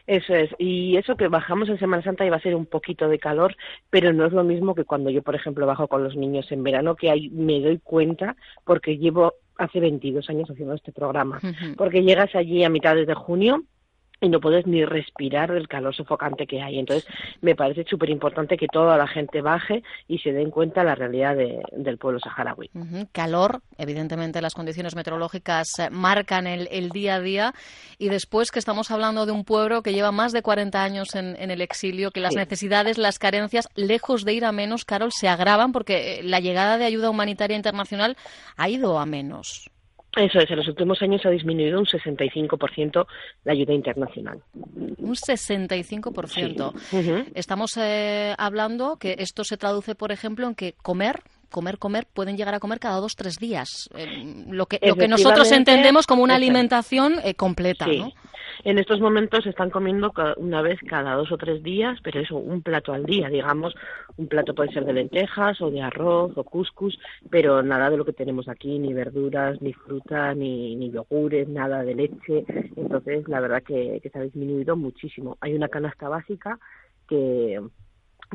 Eso 0.07 0.33
es, 0.33 0.49
y 0.57 0.97
eso 0.97 1.15
que 1.15 1.27
bajamos 1.27 1.69
en 1.69 1.79
Semana 1.79 2.03
Santa 2.03 2.25
iba 2.25 2.35
a 2.35 2.41
ser 2.41 2.55
un 2.55 2.65
poquito 2.65 3.07
de 3.07 3.19
calor, 3.19 3.55
pero 3.89 4.11
no 4.11 4.25
es 4.25 4.33
lo 4.33 4.43
mismo 4.43 4.75
que 4.75 4.83
cuando 4.83 5.09
yo, 5.09 5.21
por 5.21 5.35
ejemplo, 5.35 5.65
bajo 5.65 5.87
con 5.87 6.03
los 6.03 6.15
niños 6.15 6.51
en 6.51 6.63
verano, 6.63 6.95
que 6.95 7.09
ahí 7.09 7.29
me 7.29 7.59
doy 7.59 7.79
cuenta 7.79 8.35
porque 8.65 8.97
llevo 8.97 9.33
hace 9.57 9.79
22 9.79 10.29
años 10.29 10.49
haciendo 10.49 10.73
este 10.73 10.91
programa, 10.91 11.39
porque 11.77 12.03
llegas 12.03 12.33
allí 12.35 12.63
a 12.63 12.69
mitades 12.69 13.07
de 13.07 13.13
junio 13.13 13.63
y 14.21 14.29
no 14.29 14.39
puedes 14.39 14.67
ni 14.67 14.85
respirar 14.85 15.51
del 15.51 15.67
calor 15.67 15.95
sofocante 15.95 16.45
que 16.45 16.61
hay. 16.61 16.77
Entonces, 16.77 17.09
me 17.41 17.55
parece 17.55 17.83
súper 17.89 18.11
importante 18.11 18.55
que 18.55 18.67
toda 18.67 18.95
la 18.95 19.07
gente 19.07 19.41
baje 19.41 19.83
y 20.07 20.19
se 20.19 20.31
den 20.31 20.51
cuenta 20.51 20.81
de 20.81 20.85
la 20.85 20.95
realidad 20.95 21.35
del 21.35 21.97
pueblo 21.97 22.19
saharaui. 22.19 22.69
Calor, 23.11 23.61
evidentemente 23.77 24.39
las 24.41 24.53
condiciones 24.53 24.95
meteorológicas 24.95 25.67
eh, 25.79 25.89
marcan 25.89 26.45
el, 26.45 26.89
día 26.89 27.15
a 27.15 27.19
día 27.19 27.53
y 27.97 28.09
después 28.09 28.51
que 28.51 28.59
estamos 28.59 28.91
hablando 28.91 29.25
de 29.25 29.31
un 29.31 29.43
pueblo 29.43 29.81
que 29.81 29.93
lleva 29.93 30.11
más 30.11 30.33
de 30.33 30.43
40 30.43 30.83
años 30.83 31.15
en, 31.15 31.35
el 31.39 31.61
exilio, 31.61 32.11
que 32.11 32.19
las 32.19 32.35
necesidades, 32.35 32.99
las 32.99 33.17
carencias, 33.17 33.67
lejos 33.75 34.23
de 34.23 34.33
ir 34.33 34.45
a 34.45 34.51
menos, 34.51 34.85
Carol, 34.85 35.11
se 35.11 35.29
agravan 35.29 35.71
porque 35.71 36.19
eh, 36.19 36.23
la 36.23 36.39
llegada 36.39 36.77
de 36.77 36.85
ayuda 36.85 37.09
humanitaria 37.09 37.57
internacional 37.57 38.17
ha 38.55 38.69
ido 38.69 38.99
a 38.99 39.05
menos. 39.07 39.71
Eso 40.15 40.39
es, 40.39 40.51
en 40.51 40.57
los 40.57 40.67
últimos 40.67 41.01
años 41.01 41.25
ha 41.25 41.29
disminuido 41.29 41.79
un 41.79 41.85
65% 41.85 43.07
la 43.45 43.53
ayuda 43.53 43.73
internacional. 43.73 44.41
Un 44.53 45.15
65%. 45.15 47.31
Estamos 47.33 47.77
eh, 47.77 48.35
hablando 48.37 48.97
que 48.97 49.15
esto 49.19 49.45
se 49.45 49.55
traduce, 49.55 49.95
por 49.95 50.11
ejemplo, 50.11 50.47
en 50.47 50.55
que 50.55 50.73
comer 50.81 51.21
comer, 51.51 51.77
comer, 51.77 52.07
pueden 52.11 52.37
llegar 52.37 52.55
a 52.55 52.59
comer 52.59 52.79
cada 52.79 52.99
dos, 52.99 53.15
tres 53.15 53.35
días. 53.35 53.89
Eh, 53.93 54.45
lo, 54.47 54.65
que, 54.65 54.79
lo 54.81 54.95
que 54.95 55.07
nosotros 55.07 55.51
entendemos 55.51 56.07
como 56.07 56.23
una 56.23 56.35
alimentación 56.35 57.19
eh, 57.23 57.35
completa, 57.35 57.85
¿no? 57.85 58.11
En 58.63 58.77
estos 58.77 58.99
momentos 58.99 59.45
están 59.47 59.71
comiendo 59.71 60.13
una 60.37 60.61
vez 60.61 60.79
cada 60.87 61.15
dos 61.15 61.31
o 61.31 61.37
tres 61.37 61.63
días, 61.63 61.99
pero 62.03 62.19
eso, 62.19 62.37
un 62.37 62.61
plato 62.61 62.93
al 62.93 63.05
día, 63.05 63.27
digamos, 63.27 63.73
un 64.17 64.27
plato 64.27 64.53
puede 64.53 64.71
ser 64.71 64.85
de 64.85 64.93
lentejas 64.93 65.59
o 65.61 65.71
de 65.71 65.81
arroz 65.81 66.33
o 66.35 66.43
couscous, 66.43 66.99
pero 67.31 67.63
nada 67.63 67.89
de 67.89 67.97
lo 67.97 68.05
que 68.05 68.13
tenemos 68.13 68.47
aquí, 68.47 68.77
ni 68.77 68.93
verduras, 68.93 69.59
ni 69.61 69.73
fruta, 69.73 70.35
ni, 70.35 70.91
yogures, 70.91 71.47
nada 71.47 71.83
de 71.83 71.95
leche. 71.95 72.45
Entonces, 72.75 73.27
la 73.27 73.39
verdad 73.39 73.63
que 73.63 73.99
se 74.11 74.19
ha 74.19 74.21
disminuido 74.21 74.75
muchísimo. 74.75 75.37
Hay 75.41 75.55
una 75.55 75.67
canasta 75.67 76.07
básica 76.07 76.59
que 77.07 77.59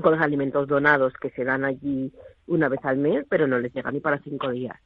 con 0.01 0.13
los 0.13 0.21
alimentos 0.21 0.69
donados 0.69 1.13
que 1.15 1.31
se 1.31 1.45
dan 1.45 1.65
allí 1.65 2.13
una 2.49 2.69
vez 2.69 2.81
al 2.85 2.97
mes, 2.97 3.25
pero 3.29 3.47
no 3.47 3.59
les 3.59 3.73
llega 3.75 3.91
ni 3.91 4.01
para 4.01 4.19
cinco 4.21 4.51
días. 4.51 4.77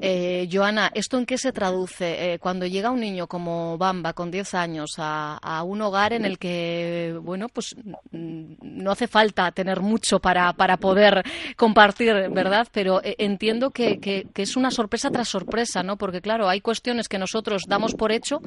eh, 0.00 0.48
Joana, 0.50 0.90
¿esto 0.94 1.18
en 1.18 1.26
qué 1.26 1.38
se 1.38 1.52
traduce? 1.52 2.34
Eh, 2.34 2.38
cuando 2.38 2.66
llega 2.66 2.90
un 2.90 3.00
niño 3.00 3.26
como 3.26 3.78
Bamba, 3.78 4.12
con 4.12 4.30
10 4.30 4.54
años, 4.54 4.94
a, 4.98 5.62
un 5.64 5.80
hogar 5.82 6.12
en 6.12 6.24
el 6.24 6.38
que, 6.38 7.18
bueno, 7.22 7.48
pues 7.48 7.74
mm, 8.10 8.54
no 8.62 8.90
hace 8.90 9.06
falta 9.06 9.50
tener 9.52 9.80
mucho 9.80 10.18
para, 10.20 10.52
para 10.52 10.76
poder 10.76 11.22
compartir, 11.56 12.30
¿verdad? 12.30 12.68
Pero 12.72 13.02
eh, 13.02 13.16
entiendo 13.18 13.70
que, 13.70 13.98
que, 13.98 14.26
es 14.34 14.56
una 14.56 14.70
sorpresa 14.70 15.10
tras 15.10 15.28
sorpresa, 15.28 15.82
¿no? 15.82 15.96
Porque, 15.96 16.20
claro, 16.20 16.48
hay 16.48 16.60
cuestiones 16.60 17.08
que 17.08 17.18
nosotros 17.18 17.64
damos 17.68 17.94
por 17.94 18.12
hecho 18.12 18.40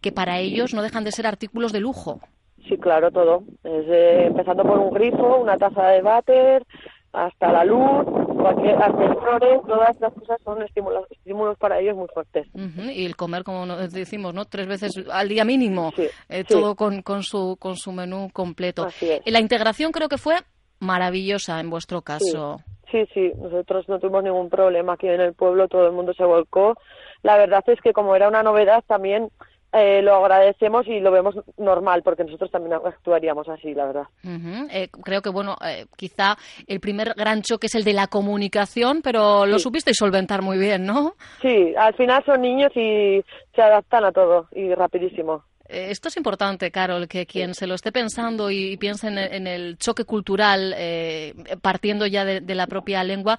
que 0.00 0.12
para 0.12 0.38
ellos 0.38 0.74
no 0.74 0.82
dejan 0.82 1.04
de 1.04 1.12
ser 1.12 1.26
artículos 1.26 1.72
de 1.72 1.80
lujo. 1.80 2.20
Sí, 2.68 2.76
claro, 2.78 3.10
todo. 3.10 3.42
empezando 3.64 4.62
por 4.62 4.78
un 4.78 4.90
grifo, 4.90 5.38
una 5.38 5.56
taza 5.56 5.88
de 5.88 6.02
váter, 6.02 6.64
hasta 7.12 7.52
la 7.52 7.64
luz, 7.64 8.04
cualquier 8.40 8.76
ascensores, 8.76 9.60
todas 9.66 10.00
las 10.00 10.12
cosas 10.14 10.40
son 10.42 10.62
estímulos, 10.62 11.04
estímulos 11.10 11.58
para 11.58 11.78
ellos 11.78 11.96
muy 11.96 12.08
fuertes. 12.08 12.46
Y 12.54 13.04
el 13.04 13.16
comer, 13.16 13.44
como 13.44 13.66
decimos, 13.66 14.32
¿no? 14.32 14.46
Tres 14.46 14.66
veces 14.66 14.92
al 15.10 15.28
día 15.28 15.44
mínimo, 15.44 15.92
eh, 16.28 16.44
todo 16.44 16.74
con, 16.74 17.02
con, 17.02 17.22
su, 17.22 17.56
con 17.58 17.76
su 17.76 17.92
menú 17.92 18.30
completo. 18.32 18.88
La 19.26 19.40
integración 19.40 19.92
creo 19.92 20.08
que 20.08 20.18
fue 20.18 20.36
maravillosa 20.80 21.60
en 21.60 21.68
vuestro 21.68 22.02
caso. 22.02 22.60
Sí, 22.90 23.06
sí, 23.14 23.32
nosotros 23.38 23.88
no 23.88 23.98
tuvimos 23.98 24.24
ningún 24.24 24.50
problema 24.50 24.94
aquí 24.94 25.08
en 25.08 25.20
el 25.20 25.32
pueblo, 25.34 25.68
todo 25.68 25.86
el 25.86 25.92
mundo 25.92 26.12
se 26.14 26.24
volcó. 26.24 26.76
La 27.22 27.36
verdad 27.36 27.62
es 27.66 27.80
que 27.80 27.92
como 27.92 28.16
era 28.16 28.28
una 28.28 28.42
novedad 28.42 28.82
también 28.86 29.30
eh, 29.72 30.02
lo 30.02 30.16
agradecemos 30.16 30.86
y 30.86 31.00
lo 31.00 31.10
vemos 31.10 31.34
normal, 31.56 32.02
porque 32.02 32.24
nosotros 32.24 32.50
también 32.50 32.74
actuaríamos 32.74 33.48
así, 33.48 33.74
la 33.74 33.86
verdad. 33.86 34.04
Eh, 34.70 34.88
creo 35.02 35.22
que, 35.22 35.30
bueno, 35.30 35.56
eh, 35.66 35.86
quizá 35.96 36.36
el 36.66 36.78
primer 36.78 37.14
gran 37.14 37.40
choque 37.40 37.68
es 37.68 37.74
el 37.74 37.84
de 37.84 37.94
la 37.94 38.06
comunicación, 38.06 39.00
pero 39.02 39.46
lo 39.46 39.58
supisteis 39.58 39.96
solventar 39.96 40.42
muy 40.42 40.58
bien, 40.58 40.84
¿no? 40.84 41.14
Sí, 41.40 41.74
al 41.74 41.94
final 41.94 42.22
son 42.24 42.42
niños 42.42 42.70
y 42.76 43.24
se 43.54 43.62
adaptan 43.62 44.04
a 44.04 44.12
todo 44.12 44.46
y 44.52 44.74
rapidísimo. 44.74 45.42
Esto 45.66 46.08
es 46.08 46.18
importante, 46.18 46.70
Carol, 46.70 47.08
que 47.08 47.24
quien 47.24 47.54
se 47.54 47.66
lo 47.66 47.74
esté 47.74 47.92
pensando 47.92 48.50
y 48.50 48.76
piense 48.76 49.08
en, 49.08 49.46
el 49.46 49.78
choque 49.78 50.04
cultural, 50.04 50.76
partiendo 51.62 52.06
ya 52.06 52.26
de, 52.26 52.54
la 52.54 52.66
propia 52.66 53.02
lengua, 53.04 53.38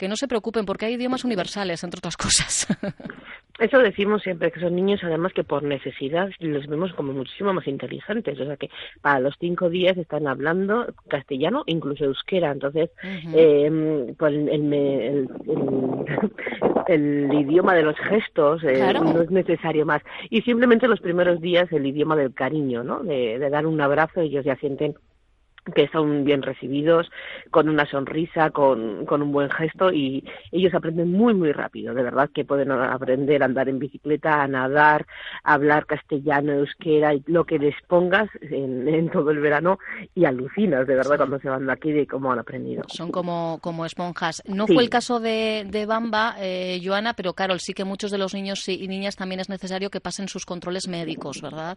que 0.00 0.08
no 0.08 0.16
se 0.16 0.26
preocupen 0.26 0.64
porque 0.64 0.86
hay 0.86 0.94
idiomas 0.94 1.26
universales, 1.26 1.84
entre 1.84 1.98
otras 1.98 2.16
cosas. 2.16 2.66
Eso 3.58 3.78
decimos 3.80 4.22
siempre, 4.22 4.50
que 4.50 4.58
son 4.58 4.74
niños 4.74 5.00
además 5.04 5.34
que 5.34 5.44
por 5.44 5.62
necesidad 5.62 6.30
los 6.38 6.66
vemos 6.66 6.94
como 6.94 7.12
muchísimo 7.12 7.52
más 7.52 7.66
inteligentes, 7.66 8.40
o 8.40 8.46
sea 8.46 8.56
que 8.56 8.70
para 9.02 9.20
los 9.20 9.34
cinco 9.38 9.68
días 9.68 9.98
están 9.98 10.26
hablando 10.26 10.86
castellano, 11.08 11.64
incluso 11.66 12.06
euskera, 12.06 12.50
entonces 12.50 12.88
eh, 13.34 14.14
pues 14.18 14.32
el, 14.32 15.28
el, 16.88 17.34
idioma 17.34 17.74
de 17.74 17.82
los 17.82 17.96
gestos 17.98 18.64
eh, 18.64 18.94
no 18.94 19.20
es 19.20 19.30
necesario 19.30 19.84
más. 19.84 20.00
Y 20.30 20.40
simplemente 20.40 20.88
los 20.88 21.00
primeros 21.00 21.42
días 21.42 21.70
el 21.70 21.84
idioma 21.84 22.16
del 22.16 22.32
cariño, 22.32 22.82
¿no? 22.82 23.02
De, 23.02 23.38
de 23.38 23.50
dar 23.50 23.66
un 23.66 23.78
abrazo, 23.82 24.22
ellos 24.22 24.46
ya 24.46 24.56
sienten 24.56 24.94
que 25.74 25.88
son 25.88 26.24
bien 26.24 26.42
recibidos, 26.42 27.10
con 27.50 27.68
una 27.68 27.86
sonrisa, 27.86 28.50
con, 28.50 29.06
con, 29.06 29.22
un 29.22 29.32
buen 29.32 29.50
gesto 29.50 29.92
y 29.92 30.24
ellos 30.52 30.74
aprenden 30.74 31.12
muy, 31.12 31.34
muy 31.34 31.52
rápido, 31.52 31.94
de 31.94 32.02
verdad 32.02 32.30
que 32.32 32.44
pueden 32.44 32.70
aprender 32.70 33.42
a 33.42 33.46
andar 33.46 33.68
en 33.68 33.78
bicicleta, 33.78 34.42
a 34.42 34.48
nadar, 34.48 35.06
a 35.44 35.54
hablar 35.54 35.86
castellano, 35.86 36.52
euskera, 36.52 37.14
y 37.14 37.22
lo 37.26 37.44
que 37.44 37.58
les 37.58 37.74
pongas 37.86 38.28
en, 38.40 38.88
en 38.88 39.10
todo 39.10 39.30
el 39.30 39.40
verano 39.40 39.78
y 40.14 40.24
alucinas, 40.24 40.86
de 40.86 40.96
verdad, 40.96 41.16
cuando 41.16 41.38
se 41.38 41.48
van 41.48 41.66
de 41.66 41.72
aquí 41.72 41.92
de 41.92 42.06
cómo 42.06 42.32
han 42.32 42.38
aprendido. 42.38 42.84
Son 42.88 43.10
como, 43.10 43.58
como 43.60 43.84
esponjas. 43.84 44.42
No 44.46 44.66
fue 44.66 44.82
el 44.82 44.90
caso 44.90 45.20
de, 45.20 45.66
de 45.68 45.86
Bamba, 45.86 46.36
eh, 46.38 46.80
Joana, 46.82 47.14
pero 47.14 47.34
Carol, 47.34 47.60
sí 47.60 47.74
que 47.74 47.84
muchos 47.84 48.10
de 48.10 48.18
los 48.18 48.34
niños 48.34 48.68
y 48.68 48.88
niñas 48.88 49.16
también 49.16 49.40
es 49.40 49.48
necesario 49.48 49.90
que 49.90 50.00
pasen 50.00 50.28
sus 50.28 50.46
controles 50.46 50.88
médicos, 50.88 51.40
¿verdad? 51.42 51.76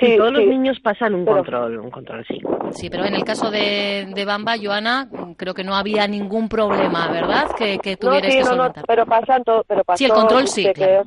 Sí, 0.00 0.16
todos 0.16 0.32
los 0.32 0.46
niños 0.46 0.78
pasan 0.80 1.14
un 1.14 1.24
control, 1.24 1.78
un 1.78 1.90
control, 1.90 2.24
sí. 2.28 2.40
Sí, 2.70 2.88
pero 2.88 3.04
en 3.08 3.14
el 3.14 3.24
caso 3.24 3.50
de, 3.50 4.08
de 4.14 4.24
Bamba, 4.24 4.56
Joana, 4.62 5.08
creo 5.36 5.54
que 5.54 5.64
no 5.64 5.74
había 5.74 6.06
ningún 6.06 6.48
problema, 6.48 7.08
¿verdad? 7.08 7.48
Que, 7.56 7.78
que 7.78 7.96
tuvierais 7.96 8.34
no, 8.36 8.44
sí, 8.44 8.50
que 8.50 8.56
no, 8.56 8.72
pero 8.86 9.06
pasan 9.06 9.42
todo, 9.44 9.64
pero 9.66 9.82
pasó 9.84 9.98
Sí, 9.98 10.04
el 10.04 10.12
control 10.12 10.48
sí, 10.48 10.64
chequeo, 10.64 11.04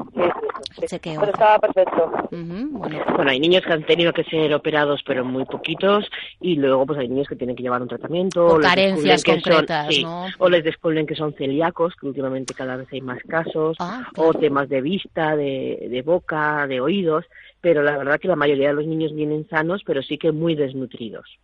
sí, 0.88 1.00
Pero 1.02 1.32
estaba 1.32 1.60
perfecto. 1.60 2.12
bueno. 2.32 3.30
hay 3.30 3.40
niños 3.40 3.64
que 3.64 3.74
han 3.74 3.86
tenido 3.86 4.12
que 4.14 4.24
ser 4.24 4.54
operados, 4.54 5.02
pero 5.06 5.24
muy 5.24 5.46
poquitos, 5.46 6.10
y 6.40 6.56
luego 6.56 6.86
pues 6.86 7.00
hay 7.00 7.08
niños 7.08 7.28
que 7.28 7.36
tienen 7.36 7.56
que 7.56 7.64
llevar 7.64 7.82
un 7.82 7.88
tratamiento. 7.88 8.48
O 8.48 8.60
carencias 8.60 9.24
concretas, 9.24 9.96
¿no? 10.02 10.26
O 10.40 10.50
les 10.50 10.64
descubren 10.64 11.06
que 11.06 11.16
son 11.16 11.34
celíacos, 11.34 11.94
que 11.96 12.08
últimamente 12.08 12.54
cada 12.54 12.78
vez 12.78 12.88
hay 12.92 13.02
más 13.02 13.22
casos, 13.28 13.78
ah, 13.80 14.08
o 14.18 14.34
temas 14.34 14.68
de 14.70 14.82
vista, 14.82 15.36
de, 15.36 15.88
de 15.90 16.02
boca, 16.02 16.66
de 16.68 16.82
oídos 16.82 17.26
pero 17.62 17.84
la 17.84 17.96
verdad 17.96 18.20
que 18.20 18.28
la 18.28 18.36
mayoría 18.36 18.70
de 18.70 18.74
los 18.74 18.88
niños 18.88 19.14
vienen 19.14 19.48
sanos, 19.48 19.84
pero 19.86 20.02
sí 20.02 20.18
que 20.18 20.32
muy 20.32 20.56
desnutridos. 20.56 21.38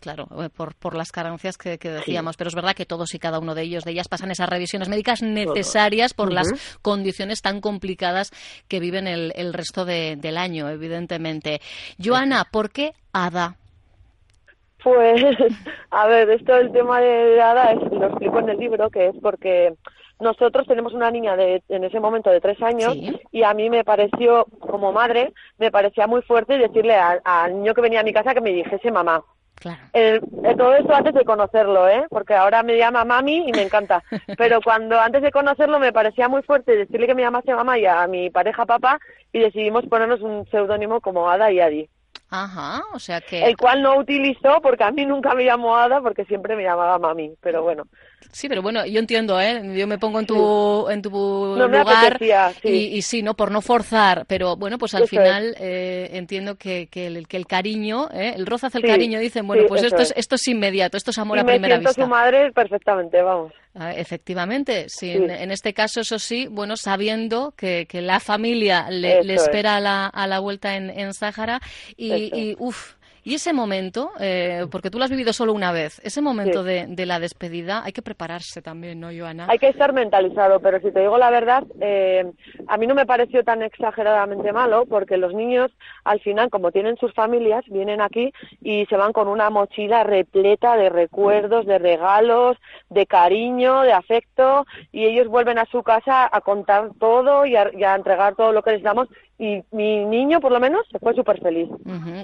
Claro, 0.00 0.28
eh, 0.42 0.48
por, 0.54 0.74
por 0.74 0.94
las 0.94 1.12
carencias 1.12 1.56
que, 1.56 1.78
decíamos, 1.78 2.36
pero 2.36 2.48
es 2.48 2.54
verdad 2.54 2.74
que 2.74 2.86
todos 2.86 3.14
y 3.14 3.18
cada 3.18 3.38
uno 3.38 3.54
de 3.54 3.62
ellos, 3.62 3.84
de 3.84 3.92
ellas, 3.92 4.08
pasan 4.08 4.30
esas 4.30 4.48
revisiones 4.48 4.88
médicas 4.88 5.22
necesarias 5.22 6.14
por 6.14 6.32
las 6.32 6.48
condiciones 6.82 7.42
tan 7.42 7.60
complicadas 7.60 8.32
que 8.68 8.80
viven 8.80 9.06
el, 9.06 9.32
el 9.36 9.52
resto 9.52 9.84
del 9.84 10.38
año, 10.38 10.68
evidentemente. 10.68 11.60
Joana, 12.02 12.46
¿por 12.50 12.70
qué 12.70 12.92
Ada? 13.12 13.56
Pues, 14.82 15.22
a 15.90 16.06
ver, 16.06 16.30
esto 16.30 16.56
el 16.56 16.72
tema 16.72 17.00
de 17.00 17.40
Ada 17.40 17.72
es, 17.72 17.92
lo 17.92 18.06
explico 18.06 18.38
en 18.38 18.48
el 18.50 18.58
libro, 18.58 18.90
que 18.90 19.08
es 19.08 19.16
porque 19.20 19.74
nosotros 20.20 20.66
tenemos 20.66 20.94
una 20.94 21.10
niña 21.10 21.36
de, 21.36 21.62
en 21.68 21.84
ese 21.84 22.00
momento 22.00 22.30
de 22.30 22.40
tres 22.40 22.60
años 22.62 22.96
y 23.30 23.42
a 23.42 23.54
mí 23.54 23.70
me 23.70 23.84
pareció, 23.84 24.46
como 24.58 24.92
madre, 24.92 25.32
me 25.58 25.70
parecía 25.70 26.06
muy 26.06 26.22
fuerte 26.22 26.58
decirle 26.58 26.96
al 26.96 27.54
niño 27.54 27.74
que 27.74 27.80
venía 27.80 28.00
a 28.00 28.04
mi 28.04 28.12
casa 28.12 28.34
que 28.34 28.40
me 28.40 28.50
dijese 28.50 28.90
mamá. 28.90 29.22
Claro. 29.60 29.80
todo 30.56 30.74
esto 30.74 30.94
antes 30.94 31.14
de 31.14 31.24
conocerlo, 31.24 31.88
¿eh? 31.88 32.04
Porque 32.10 32.34
ahora 32.34 32.62
me 32.62 32.76
llama 32.76 33.04
mami 33.04 33.48
y 33.48 33.52
me 33.52 33.62
encanta. 33.62 34.02
Pero 34.38 34.60
cuando 34.62 34.98
antes 35.00 35.22
de 35.22 35.32
conocerlo 35.32 35.78
me 35.78 35.92
parecía 35.92 36.28
muy 36.28 36.42
fuerte 36.42 36.76
decirle 36.76 37.06
que 37.06 37.14
me 37.14 37.22
llamase 37.22 37.54
mamá 37.54 37.78
y 37.78 37.86
a 37.86 38.06
mi 38.06 38.30
pareja 38.30 38.66
papá 38.66 38.98
y 39.32 39.40
decidimos 39.40 39.84
ponernos 39.86 40.20
un 40.20 40.46
seudónimo 40.50 41.00
como 41.00 41.28
Ada 41.28 41.50
y 41.50 41.60
Adi. 41.60 41.88
Ajá, 42.30 42.82
o 42.92 42.98
sea 42.98 43.20
que... 43.20 43.42
El 43.42 43.56
cual 43.56 43.82
no 43.82 43.96
utilizó 43.96 44.60
porque 44.62 44.84
a 44.84 44.90
mí 44.90 45.06
nunca 45.06 45.34
me 45.34 45.44
llamó 45.44 45.76
Ada 45.76 46.00
porque 46.00 46.24
siempre 46.26 46.56
me 46.56 46.62
llamaba 46.62 46.98
mami, 46.98 47.34
pero 47.40 47.62
bueno. 47.62 47.84
Sí, 48.30 48.48
pero 48.48 48.62
bueno, 48.62 48.84
yo 48.84 49.00
entiendo, 49.00 49.40
¿eh? 49.40 49.60
Yo 49.74 49.86
me 49.86 49.98
pongo 49.98 50.20
en 50.20 50.26
tu, 50.26 50.88
en 50.90 51.02
tu 51.02 51.10
lugar 51.56 52.18
Y, 52.62 53.02
sí, 53.02 53.22
¿no? 53.22 53.34
Por 53.34 53.50
no 53.50 53.60
forzar, 53.62 54.26
pero 54.26 54.56
bueno, 54.56 54.78
pues 54.78 54.94
al 54.94 55.08
final 55.08 55.56
eh, 55.58 56.10
entiendo 56.12 56.56
que, 56.56 56.88
que, 56.88 57.06
el, 57.06 57.26
que 57.26 57.36
el 57.36 57.46
cariño, 57.46 58.08
¿eh? 58.12 58.34
el 58.36 58.46
roza 58.46 58.68
hace 58.68 58.78
el 58.78 58.84
cariño, 58.84 59.18
dicen, 59.18 59.46
bueno, 59.46 59.64
pues 59.66 59.82
esto 59.82 60.02
es. 60.02 60.12
esto 60.16 60.34
es 60.34 60.46
inmediato, 60.46 60.96
esto 60.96 61.10
es 61.10 61.18
amor 61.18 61.38
a 61.38 61.44
primera 61.44 61.78
vista. 61.78 62.00
Me 62.00 62.04
su 62.04 62.08
madre 62.08 62.52
perfectamente, 62.52 63.22
vamos. 63.22 63.52
Ah, 63.74 63.92
efectivamente, 63.94 64.88
sin, 64.88 65.30
en 65.30 65.50
este 65.50 65.72
caso, 65.72 66.00
eso 66.00 66.18
sí, 66.18 66.48
bueno, 66.48 66.76
sabiendo 66.76 67.54
que, 67.56 67.86
que 67.86 68.02
la 68.02 68.18
familia 68.18 68.90
le, 68.90 69.20
espera 69.34 69.76
a, 69.76 69.80
la, 69.80 70.06
a 70.06 70.26
la 70.26 70.40
vuelta 70.40 70.76
en, 70.76 70.90
en 70.90 71.14
Sáhara 71.14 71.60
y, 71.96 72.12
y 72.36 72.56
uff, 72.58 72.94
y 73.28 73.34
ese 73.34 73.52
momento, 73.52 74.12
eh, 74.18 74.64
porque 74.70 74.88
tú 74.88 74.96
lo 74.96 75.04
has 75.04 75.10
vivido 75.10 75.34
solo 75.34 75.52
una 75.52 75.70
vez, 75.70 76.00
ese 76.02 76.22
momento 76.22 76.64
de, 76.64 76.86
la 77.04 77.20
despedida 77.20 77.84
hay 77.84 77.92
que 77.92 78.00
prepararse 78.00 78.62
también, 78.62 79.00
¿no, 79.00 79.08
Joana? 79.14 79.44
Hay 79.50 79.58
que 79.58 79.68
estar 79.68 79.92
mentalizado, 79.92 80.60
pero 80.60 80.80
si 80.80 80.90
te 80.90 81.00
digo 81.00 81.18
la 81.18 81.28
verdad, 81.28 81.62
eh, 81.78 82.24
a 82.66 82.78
mí 82.78 82.86
no 82.86 82.94
me 82.94 83.04
pareció 83.04 83.44
tan 83.44 83.60
exageradamente 83.60 84.50
malo, 84.50 84.86
porque 84.86 85.18
los 85.18 85.34
niños, 85.34 85.70
al 86.04 86.20
final, 86.20 86.48
como 86.48 86.72
tienen 86.72 86.96
sus 86.96 87.12
familias, 87.12 87.66
vienen 87.68 88.00
aquí 88.00 88.32
y 88.62 88.86
se 88.86 88.96
van 88.96 89.12
con 89.12 89.28
una 89.28 89.50
mochila 89.50 90.04
repleta 90.04 90.78
de 90.78 90.88
recuerdos, 90.88 91.66
de 91.66 91.78
regalos, 91.78 92.56
de 92.88 93.04
cariño, 93.04 93.82
de 93.82 93.92
afecto, 93.92 94.64
y 94.90 95.04
ellos 95.04 95.28
vuelven 95.28 95.58
a 95.58 95.66
su 95.66 95.82
casa 95.82 96.30
a 96.32 96.40
contar 96.40 96.92
todo 96.98 97.44
y 97.44 97.56
a, 97.56 97.70
y 97.76 97.84
a 97.84 97.94
entregar 97.94 98.36
todo 98.36 98.52
lo 98.52 98.62
que 98.62 98.72
les 98.72 98.82
damos 98.82 99.08
y 99.38 99.62
mi 99.70 100.04
niño, 100.04 100.40
por 100.40 100.50
lo 100.50 100.58
menos, 100.58 100.84
se 100.90 100.98
fue 100.98 101.14
súper 101.14 101.40
feliz. 101.40 101.68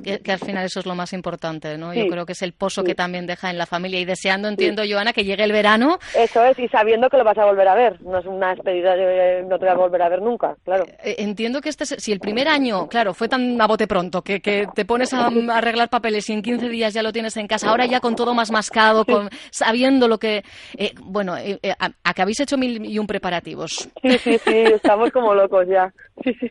que, 0.03 0.33
al 0.33 0.39
final 0.41 0.65
eso 0.65 0.81
es 0.81 0.87
lo 0.87 0.97
más 0.97 1.13
importante, 1.13 1.79
¿no? 1.79 1.95
Yo 1.95 2.09
creo 2.09 2.27
que 2.27 2.33
es 2.33 2.43
el 2.43 2.53
pozo 2.53 2.83
que 2.83 2.97
también 2.97 3.27
deja 3.27 3.51
en 3.51 3.59
la 3.59 3.67
familia 3.67 4.01
y 4.01 4.05
deseando, 4.05 4.49
entiendo, 4.49 4.83
Joana, 4.89 5.13
que 5.13 5.25
llegue 5.25 5.45
el 5.45 5.53
verano. 5.53 5.99
Eso 6.17 6.45
es, 6.45 6.59
y 6.59 6.67
sabiendo 6.69 7.09
que 7.09 7.17
lo 7.17 7.23
vas 7.23 7.39
a 7.39 7.45
volver 7.45 7.69
a 7.69 7.75
ver. 7.77 8.03
No 8.03 8.19
es 8.19 8.27
una 8.27 8.55
despedida 8.55 8.97
de 8.97 9.45
no 9.45 9.59
te 9.59 9.65
voy 9.65 9.75
a 9.75 9.77
volver 9.77 10.03
a 10.03 10.09
ver 10.09 10.23
nunca, 10.23 10.57
claro. 10.65 10.87
Eh, 11.05 11.17
entiendo 11.19 11.61
que 11.61 11.69
este, 11.69 11.87
si 11.87 12.11
el 12.11 12.19
primer 12.19 12.49
año, 12.49 12.89
claro, 12.89 13.15
fue 13.15 13.29
tan 13.29 13.61
a 13.61 13.67
bote 13.69 13.87
pronto, 13.87 14.23
que, 14.23 14.41
que 14.41 14.67
te 14.75 14.85
pones 14.85 15.15
a, 15.15 15.29
arreglar 15.53 15.91
papeles 15.91 16.29
y 16.31 16.33
en 16.33 16.43
15 16.43 16.69
días 16.69 16.95
ya 16.95 17.03
lo 17.05 17.13
tienes 17.13 17.37
en 17.37 17.47
casa, 17.47 17.71
ahora 17.71 17.87
ya 17.87 18.01
con 18.01 18.17
todo 18.17 18.35
más 18.35 18.51
mascado, 18.51 19.05
con, 19.05 19.29
sabiendo 19.51 20.09
lo 20.09 20.19
que... 20.19 20.43
Eh, 20.77 20.93
bueno, 21.01 21.37
eh, 21.37 21.61
a, 21.79 22.15
que 22.15 22.23
habéis 22.23 22.41
hecho 22.41 22.59
mil 22.59 22.85
y 22.85 22.99
un 22.99 23.07
preparativos. 23.07 23.89
Sí, 24.03 24.19
sí, 24.19 24.39
sí, 24.39 24.57
estamos 24.57 25.11
como 25.13 25.33
locos 25.33 25.67
ya. 25.69 25.93
Sí, 26.23 26.33
sí. 26.41 26.51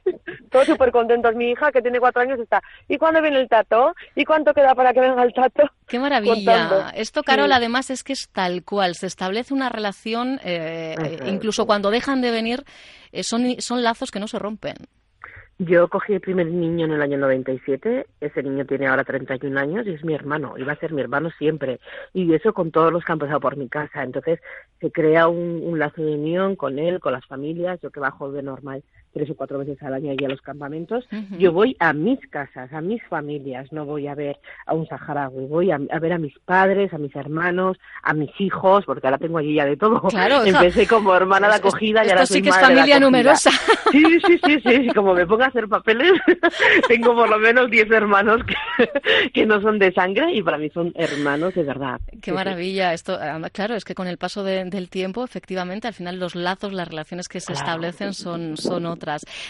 Todos 0.53 0.67
súper 0.67 0.91
contentos. 0.91 1.33
Mi 1.35 1.49
hija, 1.49 1.71
que 1.71 1.81
tiene 1.81 1.99
cuatro 1.99 2.21
años, 2.21 2.39
está. 2.39 2.61
¿Y 2.87 2.99
cuándo 2.99 3.23
viene 3.23 3.41
el 3.41 3.49
tato? 3.49 3.95
¿Y 4.15 4.23
cuánto 4.23 4.53
queda 4.53 4.75
para 4.75 4.93
que 4.93 4.99
venga 4.99 5.23
el 5.23 5.33
tato? 5.33 5.63
Qué 5.87 5.97
maravilla. 5.97 6.91
Esto, 6.91 7.23
Carol, 7.23 7.51
además 7.51 7.89
es 7.89 8.03
que 8.03 8.13
es 8.13 8.29
tal 8.29 8.63
cual. 8.63 8.93
Se 8.93 9.07
establece 9.07 9.51
una 9.51 9.69
relación, 9.69 10.39
eh, 10.43 10.95
incluso 11.25 11.65
cuando 11.65 11.89
dejan 11.89 12.21
de 12.21 12.29
venir, 12.29 12.63
eh, 13.11 13.23
son, 13.23 13.59
son 13.61 13.81
lazos 13.81 14.11
que 14.11 14.19
no 14.19 14.27
se 14.27 14.37
rompen. 14.37 14.75
Yo 15.57 15.87
cogí 15.87 16.13
el 16.13 16.21
primer 16.21 16.47
niño 16.47 16.85
en 16.85 16.93
el 16.93 17.01
año 17.01 17.17
97, 17.17 18.05
ese 18.21 18.43
niño 18.43 18.65
tiene 18.65 18.87
ahora 18.87 19.03
31 19.03 19.59
años 19.59 19.87
y 19.87 19.91
es 19.91 20.03
mi 20.03 20.13
hermano, 20.13 20.55
y 20.57 20.63
va 20.63 20.73
a 20.73 20.79
ser 20.79 20.93
mi 20.93 21.01
hermano 21.01 21.31
siempre. 21.37 21.79
Y 22.13 22.31
eso 22.33 22.53
con 22.53 22.71
todos 22.71 22.91
los 22.91 23.03
que 23.03 23.11
han 23.11 23.19
pasado 23.19 23.39
por 23.39 23.55
mi 23.55 23.69
casa. 23.69 24.03
Entonces 24.03 24.39
se 24.79 24.91
crea 24.91 25.27
un, 25.27 25.61
un 25.63 25.79
lazo 25.79 26.03
de 26.03 26.13
unión 26.13 26.55
con 26.55 26.77
él, 26.77 26.99
con 26.99 27.13
las 27.13 27.25
familias, 27.25 27.79
yo 27.81 27.89
que 27.89 27.99
bajo 27.99 28.31
de 28.31 28.43
normal 28.43 28.83
tres 29.13 29.29
o 29.29 29.35
cuatro 29.35 29.59
veces 29.59 29.81
al 29.83 29.93
año 29.93 30.11
allí 30.11 30.25
a 30.25 30.29
los 30.29 30.41
campamentos, 30.41 31.07
yo 31.37 31.51
voy 31.51 31.75
a 31.79 31.93
mis 31.93 32.19
casas, 32.29 32.73
a 32.73 32.81
mis 32.81 33.01
familias, 33.07 33.71
no 33.71 33.85
voy 33.85 34.07
a 34.07 34.15
ver 34.15 34.39
a 34.65 34.73
un 34.73 34.87
saharaui, 34.87 35.45
voy 35.45 35.71
a, 35.71 35.77
ver 35.77 36.13
a 36.13 36.17
mis 36.17 36.37
padres, 36.39 36.93
a 36.93 36.97
mis 36.97 37.15
hermanos, 37.15 37.77
a 38.01 38.13
mis 38.13 38.29
hijos, 38.39 38.85
porque 38.85 39.05
ahora 39.07 39.19
tengo 39.19 39.37
allí 39.37 39.55
ya 39.55 39.65
de 39.65 39.77
todo. 39.77 40.01
Claro, 40.09 40.43
Empecé 40.43 40.87
como 40.87 41.15
hermana 41.15 41.47
de 41.47 41.55
acogida 41.55 42.05
y 42.05 42.09
ahora 42.09 42.25
soy 42.25 42.37
sí 42.37 42.41
que 42.41 42.49
es 42.49 42.57
familia 42.57 42.99
numerosa. 42.99 43.51
Sí, 43.91 44.03
sí, 44.25 44.39
sí, 44.43 44.59
sí, 44.65 44.87
como 44.95 45.13
me 45.13 45.27
pongo 45.27 45.43
a 45.43 45.47
hacer 45.47 45.67
papeles, 45.67 46.13
tengo 46.87 47.13
por 47.13 47.29
lo 47.29 47.37
menos 47.37 47.69
diez 47.69 47.89
hermanos 47.91 48.41
que, 48.77 48.89
que, 49.29 49.45
no 49.45 49.61
son 49.61 49.77
de 49.77 49.91
sangre 49.93 50.33
y 50.33 50.41
para 50.41 50.57
mí 50.57 50.69
son 50.73 50.91
hermanos 50.95 51.53
de 51.53 51.63
verdad. 51.63 52.01
Qué 52.21 52.31
maravilla, 52.31 52.93
esto, 52.93 53.19
claro, 53.51 53.75
es 53.75 53.85
que 53.85 53.93
con 53.93 54.07
el 54.07 54.17
paso 54.17 54.43
del 54.43 54.89
tiempo, 54.89 55.23
efectivamente, 55.23 55.87
al 55.87 55.93
final 55.93 56.19
los 56.19 56.35
lazos, 56.35 56.73
las 56.73 56.87
relaciones 56.87 57.27
que 57.27 57.39
se 57.39 57.53
establecen 57.53 58.13
son, 58.13 58.57
son 58.57 58.85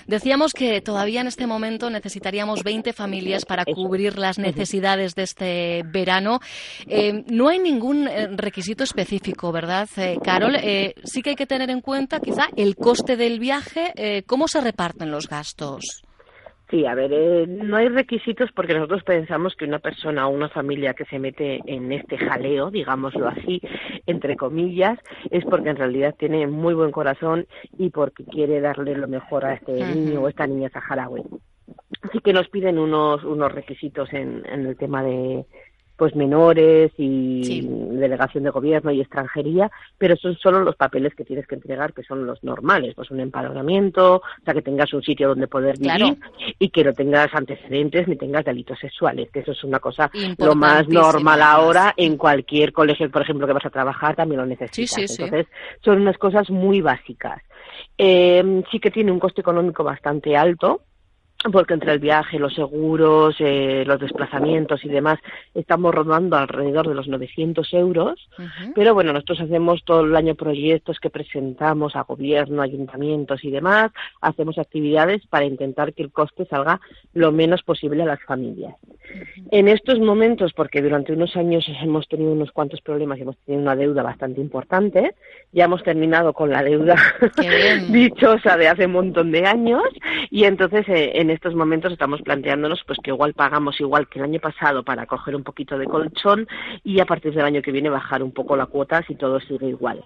Decíamos 0.07 0.53
que 0.53 0.81
todavía 0.81 1.21
en 1.21 1.27
este 1.27 1.47
momento 1.47 1.89
necesitaríamos 1.89 2.63
20 2.63 2.93
familias 2.93 3.45
para 3.45 3.65
cubrir 3.65 4.17
las 4.17 4.37
necesidades 4.39 5.15
de 5.15 5.23
este 5.23 5.83
verano. 5.85 6.39
Eh, 6.87 7.23
no 7.27 7.49
hay 7.49 7.59
ningún 7.59 8.07
eh, 8.07 8.27
requisito 8.31 8.83
específico, 8.83 9.51
¿verdad, 9.51 9.87
eh, 9.97 10.17
Carol? 10.23 10.57
sí 11.03 11.21
que 11.21 11.31
hay 11.31 11.35
que 11.35 11.45
tener 11.45 11.69
en 11.69 11.81
cuenta 11.81 12.19
quizá 12.19 12.47
el 12.55 12.75
coste 12.75 13.15
del 13.15 13.39
viaje, 13.39 14.23
cómo 14.27 14.47
se 14.47 14.61
reparten 14.61 15.11
los 15.11 15.27
gastos. 15.27 16.03
Sí, 16.73 16.87
a 16.87 16.95
ver, 16.95 17.11
eh, 17.13 17.45
no 17.45 17.77
hay 17.77 17.87
requisitos 17.87 18.51
porque 18.51 18.73
nosotros 18.73 19.03
pensamos 19.03 19.55
que 19.55 19.65
una 19.65 19.77
persona 19.77 20.27
o 20.27 20.31
una 20.31 20.49
familia 20.49 20.95
que 20.95 21.05
se 21.05 21.19
mete 21.19 21.59
en 21.67 21.91
este 21.91 22.17
jaleo, 22.17 22.71
digámoslo 22.71 23.27
así, 23.27 23.61
entre 24.07 24.35
comillas, 24.35 24.97
es 25.29 25.45
porque 25.45 25.69
en 25.69 25.75
realidad 25.75 26.15
tiene 26.17 26.47
muy 26.47 26.73
buen 26.73 26.89
corazón 26.89 27.45
y 27.77 27.91
porque 27.91 28.25
quiere 28.25 28.59
darle 28.59 28.95
lo 28.95 29.07
mejor 29.07 29.45
a 29.45 29.53
este 29.53 29.71
niño 29.71 30.21
o 30.21 30.27
esta 30.27 30.47
niña 30.47 30.71
saharaui. 30.71 31.21
Así 32.01 32.19
que 32.21 32.33
nos 32.33 32.49
piden 32.49 32.79
unos, 32.79 33.23
unos 33.23 33.51
requisitos 33.51 34.11
en, 34.11 34.43
en 34.47 34.65
el 34.65 34.75
tema 34.75 35.03
de, 35.03 35.45
pues 35.95 36.15
menores 36.15 36.91
y 36.97 37.61
delegación 37.91 38.43
de 38.43 38.49
gobierno 38.49 38.91
y 38.91 39.01
extranjería, 39.01 39.71
pero 39.97 40.15
son 40.15 40.35
solo 40.37 40.63
los 40.63 40.75
papeles 40.75 41.13
que 41.15 41.23
tienes 41.23 41.45
que 41.47 41.55
entregar, 41.55 41.93
que 41.93 42.03
son 42.03 42.25
los 42.25 42.43
normales, 42.43 42.95
pues 42.95 43.11
un 43.11 43.19
empadronamiento, 43.19 44.15
o 44.15 44.21
sea, 44.43 44.53
que 44.53 44.61
tengas 44.61 44.93
un 44.93 45.03
sitio 45.03 45.29
donde 45.29 45.47
poder 45.47 45.77
vivir 45.77 46.17
y 46.59 46.69
que 46.69 46.83
no 46.83 46.93
tengas 46.93 47.33
antecedentes 47.33 48.07
ni 48.07 48.15
tengas 48.15 48.45
delitos 48.45 48.79
sexuales, 48.79 49.29
que 49.31 49.39
eso 49.39 49.51
es 49.51 49.63
una 49.63 49.79
cosa 49.79 50.09
lo 50.37 50.55
más 50.55 50.87
normal 50.87 51.41
ahora 51.41 51.93
en 51.95 52.17
cualquier 52.17 52.73
colegio, 52.73 53.09
por 53.11 53.21
ejemplo, 53.21 53.47
que 53.47 53.53
vas 53.53 53.65
a 53.65 53.69
trabajar, 53.69 54.15
también 54.15 54.41
lo 54.41 54.47
necesitas. 54.47 54.97
Entonces, 54.97 55.47
son 55.83 56.01
unas 56.01 56.17
cosas 56.17 56.49
muy 56.49 56.81
básicas. 56.81 57.41
Eh, 57.97 58.63
sí 58.71 58.79
que 58.79 58.91
tiene 58.91 59.11
un 59.11 59.19
coste 59.19 59.41
económico 59.41 59.83
bastante 59.83 60.35
alto, 60.35 60.81
porque 61.51 61.73
entre 61.73 61.91
el 61.93 61.99
viaje, 61.99 62.39
los 62.39 62.53
seguros, 62.53 63.35
eh, 63.39 63.83
los 63.85 63.99
desplazamientos 63.99 64.83
y 64.85 64.89
demás, 64.89 65.19
estamos 65.53 65.93
rodando 65.93 66.37
alrededor 66.37 66.87
de 66.87 66.95
los 66.95 67.07
900 67.07 67.73
euros. 67.73 68.29
Pero 68.75 68.93
bueno, 68.93 69.13
nosotros 69.13 69.41
hacemos 69.41 69.83
todo 69.83 70.01
el 70.01 70.15
año 70.15 70.35
proyectos 70.35 70.99
que 70.99 71.09
presentamos 71.09 71.95
a 71.95 72.01
gobierno, 72.03 72.61
ayuntamientos 72.61 73.43
y 73.43 73.51
demás. 73.51 73.91
Hacemos 74.21 74.57
actividades 74.57 75.25
para 75.27 75.45
intentar 75.45 75.93
que 75.93 76.03
el 76.03 76.11
coste 76.11 76.45
salga 76.45 76.79
lo 77.13 77.31
menos 77.31 77.63
posible 77.63 78.03
a 78.03 78.07
las 78.07 78.21
familias. 78.23 78.75
En 79.51 79.67
estos 79.67 79.99
momentos, 79.99 80.53
porque 80.53 80.81
durante 80.81 81.13
unos 81.13 81.35
años 81.35 81.65
hemos 81.81 82.07
tenido 82.07 82.31
unos 82.31 82.51
cuantos 82.51 82.81
problemas 82.81 83.19
y 83.19 83.21
hemos 83.21 83.37
tenido 83.37 83.61
una 83.61 83.75
deuda 83.75 84.01
bastante 84.01 84.41
importante, 84.41 85.13
ya 85.51 85.65
hemos 85.65 85.83
terminado 85.83 86.33
con 86.33 86.49
la 86.49 86.63
deuda 86.63 86.95
dichosa 87.89 88.57
de 88.57 88.67
hace 88.67 88.85
un 88.85 88.93
montón 88.93 89.31
de 89.31 89.45
años 89.45 89.83
y 90.33 90.45
entonces 90.45 90.89
eh, 90.89 91.11
en 91.13 91.29
estos 91.29 91.53
momentos 91.53 91.91
estamos 91.91 92.23
planteándonos 92.23 92.83
pues 92.87 92.97
que 93.03 93.11
igual 93.11 93.35
pagamos 93.35 93.79
igual 93.79 94.07
que 94.07 94.17
el 94.17 94.25
año 94.25 94.39
pasado 94.39 94.81
para 94.81 95.05
coger 95.05 95.35
un 95.35 95.43
poquito 95.43 95.77
de 95.77 95.85
colchón 95.85 96.47
y 96.83 96.99
a 96.99 97.05
partir 97.05 97.35
del 97.35 97.45
año 97.45 97.61
que 97.61 97.71
viene 97.71 97.91
bajar 97.91 98.23
un 98.23 98.31
poco 98.31 98.55
la 98.55 98.65
cuota 98.65 99.03
si 99.05 99.13
todo 99.13 99.39
sigue 99.41 99.67
igual. 99.67 100.03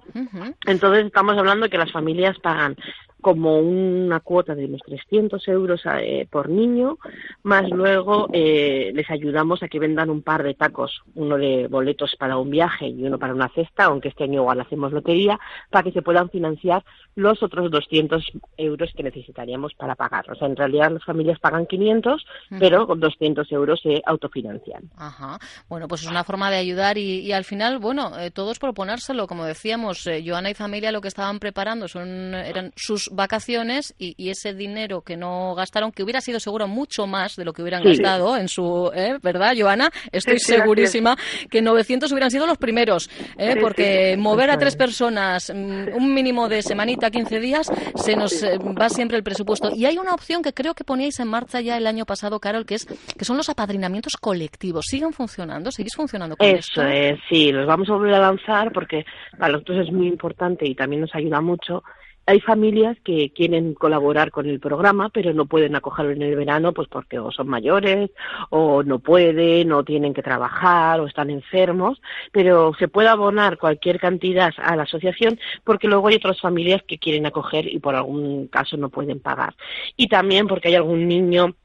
Entonces 0.65 1.06
estamos 1.06 1.38
hablando 1.38 1.69
que 1.69 1.78
las 1.78 1.93
familias 1.93 2.38
pagan 2.39 2.75
como 3.21 3.60
una 3.60 4.19
cuota 4.19 4.56
de 4.56 4.65
unos 4.65 4.82
300 4.82 5.47
euros 5.47 5.82
eh, 5.99 6.27
por 6.30 6.49
niño, 6.49 6.97
más 7.43 7.69
luego 7.69 8.30
eh, 8.32 8.91
les 8.93 9.10
ayudamos 9.10 9.63
a 9.63 9.67
que 9.67 9.80
vendan 9.80 10.10
un 10.10 10.21
par 10.21 10.43
de 10.43 10.53
tacos, 10.53 11.01
uno 11.15 11.38
de 11.38 11.67
boletos 11.67 12.15
para 12.17 12.38
un 12.38 12.51
viaje 12.51 12.88
y 12.88 13.03
uno 13.03 13.17
para 13.17 13.34
una 13.34 13.49
cesta, 13.49 13.86
aunque 13.86 14.10
este 14.10 14.25
año 14.25 14.41
igual 14.41 14.62
hacemos 14.62 14.91
lotería, 14.91 15.39
para 15.69 15.84
que 15.84 15.91
se 15.91 16.01
puedan 16.01 16.30
financiar 16.30 16.84
los 17.15 17.41
otros 17.41 17.71
200 17.71 18.23
euros 18.58 18.91
que 18.95 19.03
necesitaríamos 19.03 19.73
para 19.73 19.95
pagar. 19.95 20.30
O 20.32 20.36
sea, 20.36 20.47
en 20.47 20.56
realidad 20.56 20.91
las 20.91 21.03
familias 21.03 21.39
pagan 21.39 21.65
500, 21.65 22.25
pero 22.60 22.86
con 22.86 22.99
200 22.99 23.51
euros 23.51 23.80
se 23.82 24.01
autofinancian. 24.06 24.89
Ajá. 24.95 25.39
Bueno, 25.67 25.88
pues 25.88 26.03
es 26.03 26.10
una 26.10 26.23
forma 26.23 26.51
de 26.51 26.58
ayudar 26.58 26.97
y, 26.97 27.32
al 27.32 27.43
final, 27.43 27.80
bueno, 27.80 28.17
eh, 28.19 28.30
todos 28.30 28.60
proponérselo, 28.60 29.25
como 29.25 29.45
decíamos, 29.45 30.08
Joana 30.25 30.51
y 30.51 30.53
familia 30.53 30.91
lo 30.91 31.01
que 31.01 31.08
estaban 31.08 31.39
preparando 31.39 31.88
son 31.88 32.36
eran 32.36 32.71
sus 32.75 33.07
vacaciones 33.12 33.96
y, 33.98 34.15
ese 34.30 34.54
dinero 34.54 35.02
que 35.02 35.15
no 35.15 35.56
gastaron, 35.56 35.91
que 35.91 36.04
hubiera 36.04 36.20
sido 36.22 36.39
seguro 36.39 36.67
mucho 36.67 37.08
más 37.08 37.36
de 37.36 37.46
lo 37.46 37.54
que 37.54 37.62
hubieran 37.62 37.84
gastado 37.84 38.38
en 38.38 38.50
su, 38.50 38.91
¿eh? 38.93 39.17
¿verdad, 39.22 39.56
Joana? 39.58 39.89
Estoy 40.12 40.39
segurísima 40.39 41.15
que 41.50 41.62
900 41.62 42.12
hubieran 42.12 42.30
sido 42.30 42.46
los 42.46 42.58
primeros, 42.58 43.10
¿eh? 43.38 43.56
porque 43.62 44.15
mover 44.17 44.50
a 44.50 44.58
tres 44.58 44.76
personas 44.76 45.52
mm, 45.54 45.96
un 45.96 46.13
mínimo 46.13 46.50
de 46.50 46.62
semanita, 46.62 47.10
15 47.10 47.39
días, 47.39 47.72
se 47.96 48.15
nos 48.15 48.43
eh, 48.43 48.58
va 48.58 48.89
siempre 48.89 49.17
el 49.17 49.24
presupuesto. 49.24 49.72
Y 49.74 49.86
hay 49.86 49.98
una 49.98 50.13
opción 50.13 50.41
que 50.41 50.54
creo 50.54 50.74
que 50.74 50.84
poníais 50.84 51.20
en 51.20 51.28
marcha 51.28 51.62
ya 51.62 51.78
el 51.78 51.88
año 51.88 52.06
pasado, 52.06 52.39
Carol, 52.39 52.65
que 52.65 52.76
es 52.76 52.86
que 52.86 53.26
son 53.26 53.38
los 53.38 53.50
apadrinamientos 53.50 54.17
colectivos. 54.17 54.86
¿Siguen 54.88 55.13
funcionando? 55.13 55.72
¿Seguís 55.72 55.96
funcionando 55.96 56.36
con 56.36 56.48
Eso 56.48 56.84
es, 56.84 57.20
sí, 57.30 57.52
los 57.52 57.65
vamos 57.65 57.89
a 57.89 57.93
volver 57.93 58.13
a 58.15 58.20
lanzar 58.20 58.72
porque 58.72 59.06
para 59.38 59.54
nosotros 59.54 59.88
es 59.88 59.93
muy 59.93 60.08
importante 60.08 60.67
y 60.67 60.76
también 60.76 61.02
nos 61.02 61.13
ayuda 61.15 61.41
mucho 61.41 61.84
hay 62.28 62.42
familias 62.42 62.98
que 63.06 63.32
quieren 63.32 63.74
colaborar 63.74 64.32
con 64.32 64.48
el 64.48 64.60
programa, 64.60 65.10
pero 65.10 65.34
no 65.34 65.46
pueden 65.46 65.76
acogerlo 65.76 66.12
en 66.12 66.22
el 66.22 66.36
verano, 66.36 66.74
pues 66.74 66.90
porque 66.90 67.20
o 67.20 67.32
son 67.32 67.48
mayores, 67.48 68.12
o 68.50 68.84
no 68.84 69.00
pueden, 69.00 69.72
o 69.72 69.86
tienen 69.86 70.13
que 70.13 70.22
trabajar, 70.22 71.00
o 71.00 71.08
están 71.08 71.30
enfermos, 71.30 72.02
pero 72.34 72.74
se 72.78 72.90
puede 72.90 73.08
abonar 73.08 73.58
cualquier 73.58 73.98
cantidad 73.98 74.54
a 74.58 74.76
la 74.76 74.84
asociación, 74.84 75.40
porque 75.63 75.88
luego 75.88 76.10
hay 76.10 76.16
otras 76.16 76.42
familias 76.42 76.84
que 76.86 77.00
quieren 77.00 77.26
acoger 77.26 77.66
y 77.66 77.80
por 77.80 77.96
algún 77.96 78.48
caso 78.48 78.76
no 78.76 78.90
pueden 78.90 79.22
pagar. 79.22 79.56
Y 79.96 80.10
también 80.10 80.48
porque 80.48 80.68
hay 80.68 80.76
algún 80.76 81.08
niño 81.08 81.56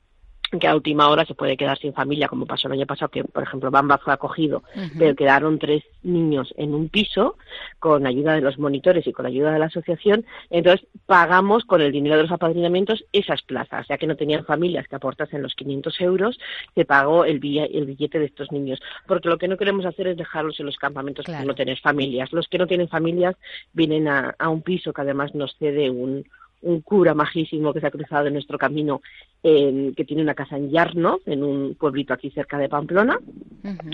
que 0.58 0.68
a 0.68 0.74
última 0.74 1.08
hora 1.08 1.24
se 1.24 1.34
puede 1.34 1.56
quedar 1.56 1.78
sin 1.78 1.94
familia, 1.94 2.28
como 2.28 2.46
pasó 2.46 2.68
el 2.68 2.74
año 2.74 2.86
pasado, 2.86 3.10
que 3.10 3.24
por 3.24 3.42
ejemplo 3.42 3.70
Bamba 3.70 3.98
fue 3.98 4.12
acogido, 4.12 4.62
pero 4.98 5.14
quedaron 5.14 5.58
tres 5.58 5.82
niños 6.02 6.52
en 6.56 6.74
un 6.74 6.88
piso 6.88 7.36
con 7.78 8.06
ayuda 8.06 8.34
de 8.34 8.42
los 8.42 8.58
monitores 8.58 9.06
y 9.06 9.12
con 9.12 9.24
ayuda 9.24 9.52
de 9.52 9.58
la 9.58 9.66
asociación, 9.66 10.26
entonces 10.50 10.86
pagamos 11.06 11.64
con 11.64 11.80
el 11.80 11.90
dinero 11.90 12.16
de 12.16 12.22
los 12.22 12.32
apadrinamientos 12.32 13.04
esas 13.12 13.42
plazas, 13.42 13.86
ya 13.88 13.96
que 13.96 14.06
no 14.06 14.16
tenían 14.16 14.44
familias 14.44 14.86
que 14.88 14.96
aportasen 14.96 15.42
los 15.42 15.54
500 15.54 16.00
euros, 16.02 16.38
se 16.74 16.84
pagó 16.84 17.24
el, 17.24 17.38
billete 17.38 18.18
de 18.18 18.26
estos 18.26 18.52
niños, 18.52 18.80
porque 19.06 19.28
lo 19.28 19.38
que 19.38 19.48
no 19.48 19.56
queremos 19.56 19.86
hacer 19.86 20.08
es 20.08 20.16
dejarlos 20.16 20.60
en 20.60 20.66
los 20.66 20.76
campamentos 20.76 21.24
que 21.24 21.44
no 21.44 21.54
tener 21.54 21.78
familias. 21.78 22.32
Los 22.32 22.48
que 22.48 22.58
no 22.58 22.66
tienen 22.66 22.88
familias 22.88 23.36
vienen 23.72 24.08
a 24.08 24.48
un 24.48 24.62
piso 24.62 24.92
que 24.92 25.00
además 25.00 25.34
nos 25.34 25.56
cede 25.56 25.90
un, 25.90 26.24
un 26.62 26.80
cura 26.80 27.14
majísimo 27.14 27.72
que 27.72 27.80
se 27.80 27.86
ha 27.86 27.90
cruzado 27.90 28.26
en 28.26 28.34
nuestro 28.34 28.56
camino 28.56 29.02
que 29.42 30.05
tiene 30.07 30.22
una 30.22 30.35
casa 30.35 30.57
en 30.57 30.70
Yarno, 30.70 31.18
en 31.26 31.42
un 31.42 31.74
pueblito 31.74 32.14
aquí 32.14 32.31
cerca 32.31 32.59
de 32.59 32.68
Pamplona, 32.68 33.18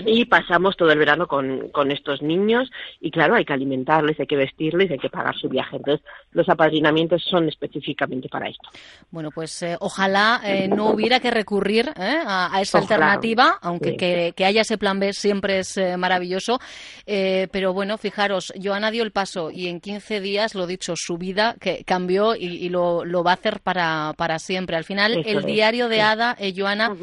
y 0.05 0.25
pasamos 0.25 0.77
todo 0.77 0.91
el 0.91 0.99
verano 0.99 1.27
con, 1.27 1.69
con 1.69 1.91
estos 1.91 2.21
niños 2.21 2.69
y 2.99 3.11
claro, 3.11 3.35
hay 3.35 3.45
que 3.45 3.53
alimentarles, 3.53 4.19
hay 4.19 4.27
que 4.27 4.35
vestirles, 4.35 4.91
hay 4.91 4.99
que 4.99 5.09
pagar 5.09 5.35
su 5.35 5.49
viaje. 5.49 5.77
Entonces, 5.77 6.05
los 6.31 6.47
apadrinamientos 6.49 7.23
son 7.23 7.47
específicamente 7.47 8.29
para 8.29 8.47
esto. 8.47 8.69
Bueno, 9.11 9.29
pues 9.31 9.61
eh, 9.63 9.77
ojalá 9.79 10.41
eh, 10.43 10.67
no 10.67 10.91
hubiera 10.91 11.19
que 11.19 11.31
recurrir 11.31 11.89
eh, 11.95 12.19
a, 12.25 12.59
esa 12.61 12.79
alternativa, 12.79 13.57
aunque 13.61 13.95
que, 13.95 14.45
haya 14.45 14.61
ese 14.61 14.77
plan 14.77 14.99
B 14.99 15.13
siempre 15.13 15.59
es 15.59 15.79
maravilloso. 15.97 16.59
pero 17.05 17.73
bueno, 17.73 17.97
fijaros, 17.97 18.53
Joana 18.61 18.91
dio 18.91 19.03
el 19.03 19.11
paso 19.11 19.51
y 19.51 19.67
en 19.67 19.79
15 19.79 20.21
días, 20.21 20.55
lo 20.55 20.67
dicho, 20.67 20.93
su 20.95 21.17
vida 21.17 21.55
que 21.59 21.83
cambió 21.83 22.35
y, 22.35 22.69
lo, 22.69 23.05
lo, 23.05 23.23
va 23.23 23.31
a 23.31 23.35
hacer 23.35 23.59
para, 23.61 24.13
para 24.17 24.39
siempre. 24.39 24.75
Al 24.75 24.83
final, 24.83 25.23
el 25.25 25.38
diario 25.45 25.89
de 25.89 26.01
Ada, 26.01 26.37
Joana, 26.55 26.95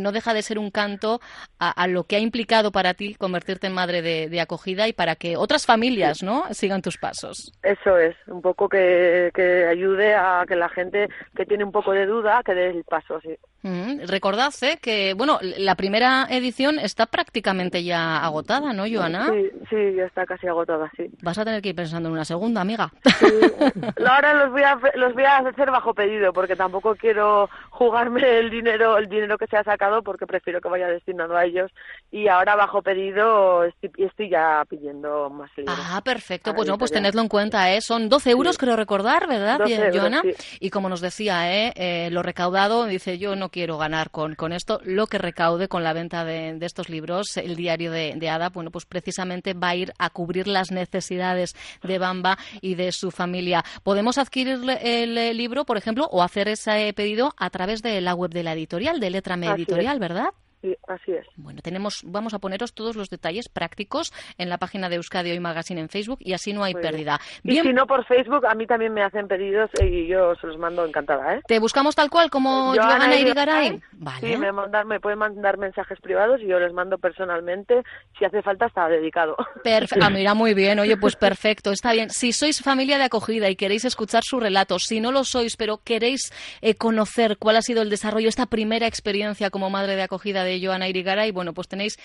no 0.00 0.12
deja 0.12 0.34
de 0.34 0.42
ser 0.42 0.58
un 0.58 0.70
canto 0.70 1.20
a, 1.58 1.86
lo 1.86 2.04
que 2.04 2.16
ha 2.16 2.20
implicado 2.20 2.72
para 2.72 2.94
ti 2.94 3.14
convertirte 3.14 3.66
en 3.66 3.74
madre 3.74 4.02
de, 4.02 4.40
acogida 4.40 4.88
y 4.88 4.92
para 4.92 5.16
que 5.16 5.36
otras 5.36 5.66
familias 5.66 6.22
¿no? 6.22 6.44
sigan 6.52 6.82
tus 6.82 6.96
pasos. 6.96 7.52
Eso 7.62 7.98
es, 7.98 8.16
un 8.26 8.40
poco 8.40 8.68
que, 8.68 9.30
que 9.34 9.66
ayude 9.66 10.14
a 10.14 10.44
que 10.48 10.56
la 10.56 10.68
gente 10.68 11.08
que 11.36 11.44
tiene 11.44 11.64
un 11.64 11.72
poco 11.72 11.92
de 11.92 12.06
duda 12.06 12.42
que 12.44 12.54
dé 12.54 12.70
el 12.70 12.84
paso. 12.84 13.20
Sí. 13.20 13.36
Mm, 13.62 14.06
recordad 14.06 14.52
¿eh? 14.62 14.78
que, 14.80 15.14
bueno, 15.14 15.38
la 15.42 15.74
primera 15.74 16.26
edición 16.30 16.78
está 16.78 17.06
prácticamente 17.06 17.84
ya 17.84 18.24
agotada, 18.24 18.72
¿no, 18.72 18.84
Joana? 18.90 19.28
Sí, 19.28 19.50
sí, 19.68 19.94
ya 19.96 20.04
está 20.04 20.24
casi 20.24 20.46
agotada, 20.46 20.90
sí. 20.96 21.10
Vas 21.22 21.38
a 21.38 21.44
tener 21.44 21.60
que 21.60 21.70
ir 21.70 21.74
pensando 21.74 22.08
en 22.08 22.14
una 22.14 22.24
segunda, 22.24 22.62
amiga. 22.62 22.90
Sí. 23.18 23.26
Ahora 24.06 24.32
los 24.34 24.52
voy, 24.52 24.62
a, 24.62 24.78
los 24.94 25.12
voy 25.14 25.24
a 25.24 25.38
hacer 25.38 25.70
bajo 25.70 25.92
pedido, 25.92 26.32
porque 26.32 26.56
tampoco 26.56 26.94
quiero 26.94 27.50
jugarme 27.70 28.38
el 28.38 28.50
dinero 28.50 28.96
el 28.96 29.08
dinero 29.08 29.36
que 29.36 29.46
se 29.46 29.56
ha 29.56 29.64
sacado, 29.64 30.02
porque 30.02 30.26
prefiero 30.26 30.60
que 30.60 30.68
vaya 30.68 30.88
destinado 30.88 31.36
a 31.36 31.44
ellos. 31.44 31.70
Y 32.10 32.28
ahora 32.28 32.56
bajo 32.56 32.82
pedido 32.82 33.64
estoy, 33.64 33.90
estoy 33.98 34.30
ya 34.30 34.64
pidiendo 34.68 35.28
más 35.30 35.50
libros. 35.56 35.76
Ah, 35.78 36.00
perfecto. 36.02 36.54
Pues 36.54 36.66
no, 36.68 36.78
pues 36.78 36.90
tenedlo 36.90 37.20
en 37.20 37.28
cuenta, 37.28 37.72
¿eh? 37.72 37.80
Son 37.80 38.08
12 38.08 38.30
euros, 38.30 38.58
creo 38.58 38.76
recordar, 38.76 39.28
¿verdad, 39.28 39.60
Joana? 39.92 40.22
Y 40.60 40.70
como 40.70 40.88
nos 40.88 41.00
decía, 41.00 41.52
¿eh? 41.54 41.72
¿eh? 41.76 42.08
Lo 42.10 42.22
recaudado, 42.22 42.86
dice 42.86 43.18
yo 43.18 43.36
no 43.36 43.49
quiero 43.50 43.78
ganar 43.78 44.10
con, 44.10 44.34
con 44.34 44.52
esto. 44.52 44.80
Lo 44.84 45.06
que 45.06 45.18
recaude 45.18 45.68
con 45.68 45.84
la 45.84 45.92
venta 45.92 46.24
de, 46.24 46.58
estos 46.60 46.88
libros, 46.88 47.36
el 47.36 47.56
diario 47.56 47.90
de, 47.90 48.28
Ada, 48.28 48.50
bueno, 48.50 48.70
pues 48.70 48.86
precisamente 48.86 49.54
va 49.54 49.70
a 49.70 49.76
ir 49.76 49.92
a 49.98 50.10
cubrir 50.10 50.46
las 50.46 50.70
necesidades 50.70 51.54
de 51.82 51.98
Bamba 51.98 52.38
y 52.60 52.74
de 52.74 52.92
su 52.92 53.10
familia. 53.10 53.64
Podemos 53.82 54.18
adquirir 54.18 54.60
el 54.82 55.36
libro, 55.36 55.64
por 55.64 55.76
ejemplo, 55.76 56.06
o 56.10 56.22
hacer 56.22 56.48
ese 56.48 56.92
pedido 56.94 57.34
a 57.36 57.50
través 57.50 57.82
de 57.82 58.00
la 58.00 58.14
web 58.14 58.30
de 58.30 58.42
la 58.42 58.52
editorial, 58.52 59.00
de 59.00 59.10
Letra 59.10 59.34
Editorial, 59.34 59.98
¿verdad? 59.98 60.30
Sí, 60.60 60.76
así 60.88 61.12
es. 61.12 61.26
Bueno, 61.36 61.60
tenemos, 61.62 62.02
vamos 62.04 62.34
a 62.34 62.38
poneros 62.38 62.74
todos 62.74 62.94
los 62.94 63.08
detalles 63.08 63.48
prácticos 63.48 64.12
en 64.36 64.50
la 64.50 64.58
página 64.58 64.90
de 64.90 64.96
Euskadi 64.96 65.30
Hoy 65.30 65.40
Magazine 65.40 65.80
en 65.80 65.88
Facebook 65.88 66.18
y 66.20 66.34
así 66.34 66.52
no 66.52 66.64
hay 66.64 66.74
pérdida. 66.74 67.18
Bien. 67.42 67.64
Y 67.64 67.68
si 67.68 67.72
no 67.72 67.86
por 67.86 68.04
Facebook, 68.04 68.44
a 68.46 68.54
mí 68.54 68.66
también 68.66 68.92
me 68.92 69.02
hacen 69.02 69.26
pedidos 69.26 69.70
y 69.82 70.06
yo 70.06 70.34
se 70.36 70.46
los 70.46 70.58
mando 70.58 70.84
encantada, 70.84 71.36
¿eh? 71.36 71.40
¿Te 71.46 71.58
buscamos 71.58 71.94
tal 71.94 72.10
cual 72.10 72.30
como 72.30 72.74
Joana 72.74 73.16
Irigaray? 73.16 73.80
Vale. 73.92 74.20
Sí, 74.20 74.36
me, 74.36 74.52
me 74.84 75.00
pueden 75.00 75.18
mandar 75.18 75.56
mensajes 75.56 75.98
privados 76.00 76.40
y 76.42 76.46
yo 76.46 76.58
les 76.58 76.72
mando 76.72 76.98
personalmente. 76.98 77.82
Si 78.18 78.24
hace 78.24 78.42
falta, 78.42 78.66
está 78.66 78.88
dedicado. 78.88 79.36
Perfecto. 79.64 80.04
Ah, 80.04 80.10
mira, 80.10 80.34
muy 80.34 80.52
bien. 80.52 80.78
Oye, 80.78 80.96
pues 80.96 81.16
perfecto. 81.16 81.72
Está 81.72 81.92
bien. 81.92 82.10
Si 82.10 82.32
sois 82.32 82.60
familia 82.62 82.98
de 82.98 83.04
acogida 83.04 83.48
y 83.48 83.56
queréis 83.56 83.84
escuchar 83.84 84.22
su 84.24 84.40
relato, 84.40 84.78
si 84.78 85.00
no 85.00 85.12
lo 85.12 85.24
sois, 85.24 85.56
pero 85.56 85.78
queréis 85.78 86.32
eh, 86.60 86.74
conocer 86.74 87.38
cuál 87.38 87.56
ha 87.56 87.62
sido 87.62 87.82
el 87.82 87.90
desarrollo, 87.90 88.28
esta 88.28 88.46
primera 88.46 88.86
experiencia 88.86 89.50
como 89.50 89.70
madre 89.70 89.96
de 89.96 90.02
acogida 90.02 90.44
de 90.44 90.49
de 90.50 90.66
Joana 90.66 90.88
Irigaray. 90.88 91.30
Bueno, 91.30 91.54
pues 91.54 91.68
tenéis 91.68 91.98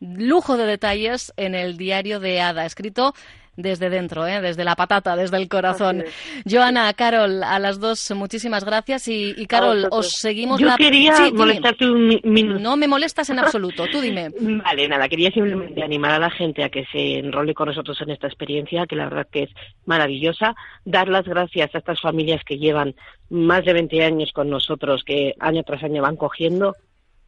lujo 0.00 0.56
de 0.56 0.66
detalles 0.66 1.32
en 1.36 1.54
el 1.54 1.76
diario 1.76 2.20
de 2.20 2.40
Ada, 2.40 2.66
escrito 2.66 3.14
desde 3.56 3.90
dentro, 3.90 4.26
¿eh? 4.26 4.40
desde 4.40 4.64
la 4.64 4.76
patata, 4.76 5.14
desde 5.16 5.36
el 5.36 5.48
corazón. 5.48 6.04
Joana, 6.50 6.92
Carol, 6.94 7.42
a 7.42 7.58
las 7.58 7.78
dos 7.80 8.10
muchísimas 8.12 8.64
gracias 8.64 9.08
y, 9.08 9.34
y 9.36 9.46
Carol, 9.46 9.88
os 9.90 10.10
seguimos 10.10 10.58
Yo 10.60 10.74
quería 10.76 11.30
molestarte 11.32 11.86
un 11.86 12.20
minuto. 12.24 12.60
No 12.60 12.76
me 12.76 12.88
molestas 12.88 13.28
en 13.30 13.38
absoluto, 13.38 13.84
tú 13.90 14.00
dime. 14.00 14.30
Vale, 14.40 14.88
nada, 14.88 15.08
quería 15.08 15.30
simplemente 15.30 15.82
animar 15.82 16.12
a 16.12 16.18
la 16.18 16.30
gente 16.30 16.64
a 16.64 16.70
que 16.70 16.84
se 16.90 17.18
enrole 17.18 17.54
con 17.54 17.68
nosotros 17.68 18.00
en 18.00 18.10
esta 18.10 18.26
experiencia, 18.26 18.86
que 18.86 18.96
la 18.96 19.04
verdad 19.04 19.28
que 19.30 19.44
es 19.44 19.50
maravillosa, 19.84 20.54
dar 20.84 21.08
las 21.08 21.26
gracias 21.26 21.74
a 21.74 21.78
estas 21.78 22.00
familias 22.00 22.42
que 22.44 22.58
llevan 22.58 22.94
más 23.28 23.64
de 23.64 23.72
20 23.74 24.02
años 24.02 24.32
con 24.32 24.48
nosotros, 24.48 25.02
que 25.04 25.34
año 25.40 25.62
tras 25.62 25.82
año 25.82 26.02
van 26.02 26.16
cogiendo 26.16 26.76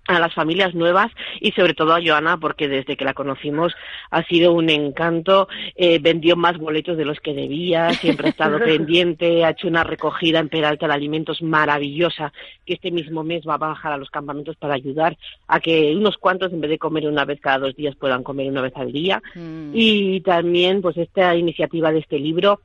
a 0.06 0.18
las 0.18 0.34
familias 0.34 0.74
nuevas 0.74 1.10
y 1.40 1.52
sobre 1.52 1.74
todo 1.74 1.94
a 1.94 2.00
Joana 2.04 2.36
porque 2.38 2.68
desde 2.68 2.96
que 2.96 3.04
la 3.04 3.14
conocimos 3.14 3.74
ha 4.10 4.22
sido 4.24 4.52
un 4.52 4.68
encanto, 4.70 5.48
eh, 5.76 5.98
vendió 5.98 6.36
más 6.36 6.58
boletos 6.58 6.96
de 6.96 7.04
los 7.04 7.20
que 7.20 7.34
debía, 7.34 7.90
siempre 7.94 8.28
ha 8.28 8.30
estado 8.30 8.58
pendiente, 8.64 9.44
ha 9.44 9.50
hecho 9.50 9.68
una 9.68 9.84
recogida 9.84 10.38
en 10.38 10.48
Peralta 10.48 10.86
de 10.86 10.94
alimentos 10.94 11.42
maravillosa 11.42 12.32
que 12.66 12.74
este 12.74 12.90
mismo 12.90 13.24
mes 13.24 13.42
va 13.48 13.54
a 13.54 13.58
bajar 13.58 13.92
a 13.92 13.96
los 13.96 14.10
campamentos 14.10 14.56
para 14.56 14.74
ayudar 14.74 15.16
a 15.48 15.60
que 15.60 15.94
unos 15.96 16.18
cuantos 16.18 16.52
en 16.52 16.60
vez 16.60 16.70
de 16.70 16.78
comer 16.78 17.06
una 17.06 17.24
vez 17.24 17.40
cada 17.40 17.58
dos 17.58 17.76
días 17.76 17.96
puedan 17.96 18.22
comer 18.22 18.48
una 18.48 18.62
vez 18.62 18.72
al 18.76 18.92
día 18.92 19.22
mm. 19.34 19.70
y 19.72 20.20
también 20.20 20.82
pues 20.82 20.96
esta 20.96 21.34
iniciativa 21.34 21.92
de 21.92 22.00
este 22.00 22.18
libro 22.18 22.60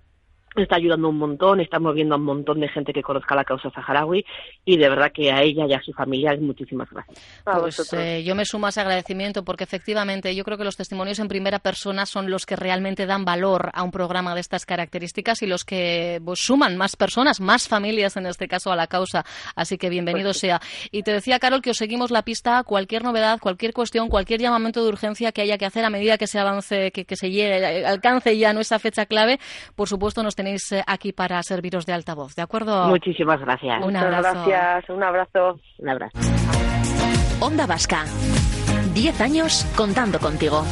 está 0.55 0.75
ayudando 0.75 1.09
un 1.09 1.17
montón, 1.17 1.59
está 1.59 1.79
moviendo 1.79 2.15
a 2.15 2.17
un 2.17 2.25
montón 2.25 2.59
de 2.59 2.67
gente 2.69 2.93
que 2.93 3.01
conozca 3.01 3.35
la 3.35 3.43
causa 3.43 3.69
saharaui 3.69 4.25
y 4.65 4.77
de 4.77 4.89
verdad 4.89 5.11
que 5.13 5.31
a 5.31 5.41
ella 5.41 5.65
y 5.67 5.73
a 5.73 5.81
su 5.81 5.93
familia 5.93 6.35
muchísimas 6.39 6.89
gracias. 6.89 7.19
Pues 7.43 7.93
eh, 7.93 8.23
yo 8.23 8.35
me 8.35 8.45
sumo 8.45 8.65
a 8.65 8.69
ese 8.69 8.81
agradecimiento 8.81 9.43
porque 9.43 9.63
efectivamente 9.63 10.35
yo 10.35 10.43
creo 10.43 10.57
que 10.57 10.63
los 10.63 10.75
testimonios 10.75 11.19
en 11.19 11.27
primera 11.27 11.59
persona 11.59 12.05
son 12.05 12.29
los 12.29 12.45
que 12.45 12.55
realmente 12.55 13.05
dan 13.05 13.25
valor 13.25 13.69
a 13.73 13.83
un 13.83 13.91
programa 13.91 14.33
de 14.33 14.41
estas 14.41 14.65
características 14.65 15.41
y 15.41 15.47
los 15.47 15.63
que 15.63 16.21
pues, 16.23 16.39
suman 16.39 16.77
más 16.77 16.95
personas, 16.95 17.39
más 17.39 17.67
familias 17.67 18.17
en 18.17 18.25
este 18.25 18.47
caso 18.47 18.71
a 18.71 18.75
la 18.75 18.87
causa. 18.87 19.25
Así 19.55 19.77
que 19.77 19.89
bienvenido 19.89 20.29
pues 20.29 20.39
sea. 20.39 20.59
Y 20.91 21.03
te 21.03 21.11
decía, 21.11 21.39
Carol, 21.39 21.61
que 21.61 21.71
os 21.71 21.77
seguimos 21.77 22.11
la 22.11 22.23
pista, 22.23 22.63
cualquier 22.63 23.03
novedad, 23.03 23.39
cualquier 23.39 23.73
cuestión, 23.73 24.09
cualquier 24.09 24.41
llamamiento 24.41 24.83
de 24.83 24.89
urgencia 24.89 25.31
que 25.31 25.41
haya 25.41 25.57
que 25.57 25.65
hacer 25.65 25.85
a 25.85 25.89
medida 25.89 26.17
que 26.17 26.27
se 26.27 26.39
avance, 26.39 26.91
que, 26.91 27.05
que 27.05 27.15
se 27.15 27.29
llegue, 27.29 27.85
alcance 27.85 28.37
ya 28.37 28.53
nuestra 28.53 28.79
fecha 28.79 29.05
clave, 29.05 29.39
por 29.75 29.87
supuesto 29.87 30.23
nos 30.23 30.35
tenéis 30.39 30.71
eh, 30.71 30.81
aquí 30.87 31.11
para 31.11 31.43
serviros 31.43 31.85
de 31.85 31.91
altavoz, 31.91 32.33
¿de 32.33 32.41
acuerdo? 32.41 32.87
Muchísimas 32.87 33.41
gracias. 33.41 33.83
Un 33.83 33.93
abrazo. 33.97 34.45
gracias, 34.45 34.89
un 34.89 35.03
abrazo. 35.03 35.59
Un 35.79 35.89
abrazo. 35.89 36.17
Onda 37.41 37.65
Vasca. 37.65 38.05
Diez 38.93 39.19
años 39.19 39.65
contando 39.75 40.17
contigo. 40.17 40.63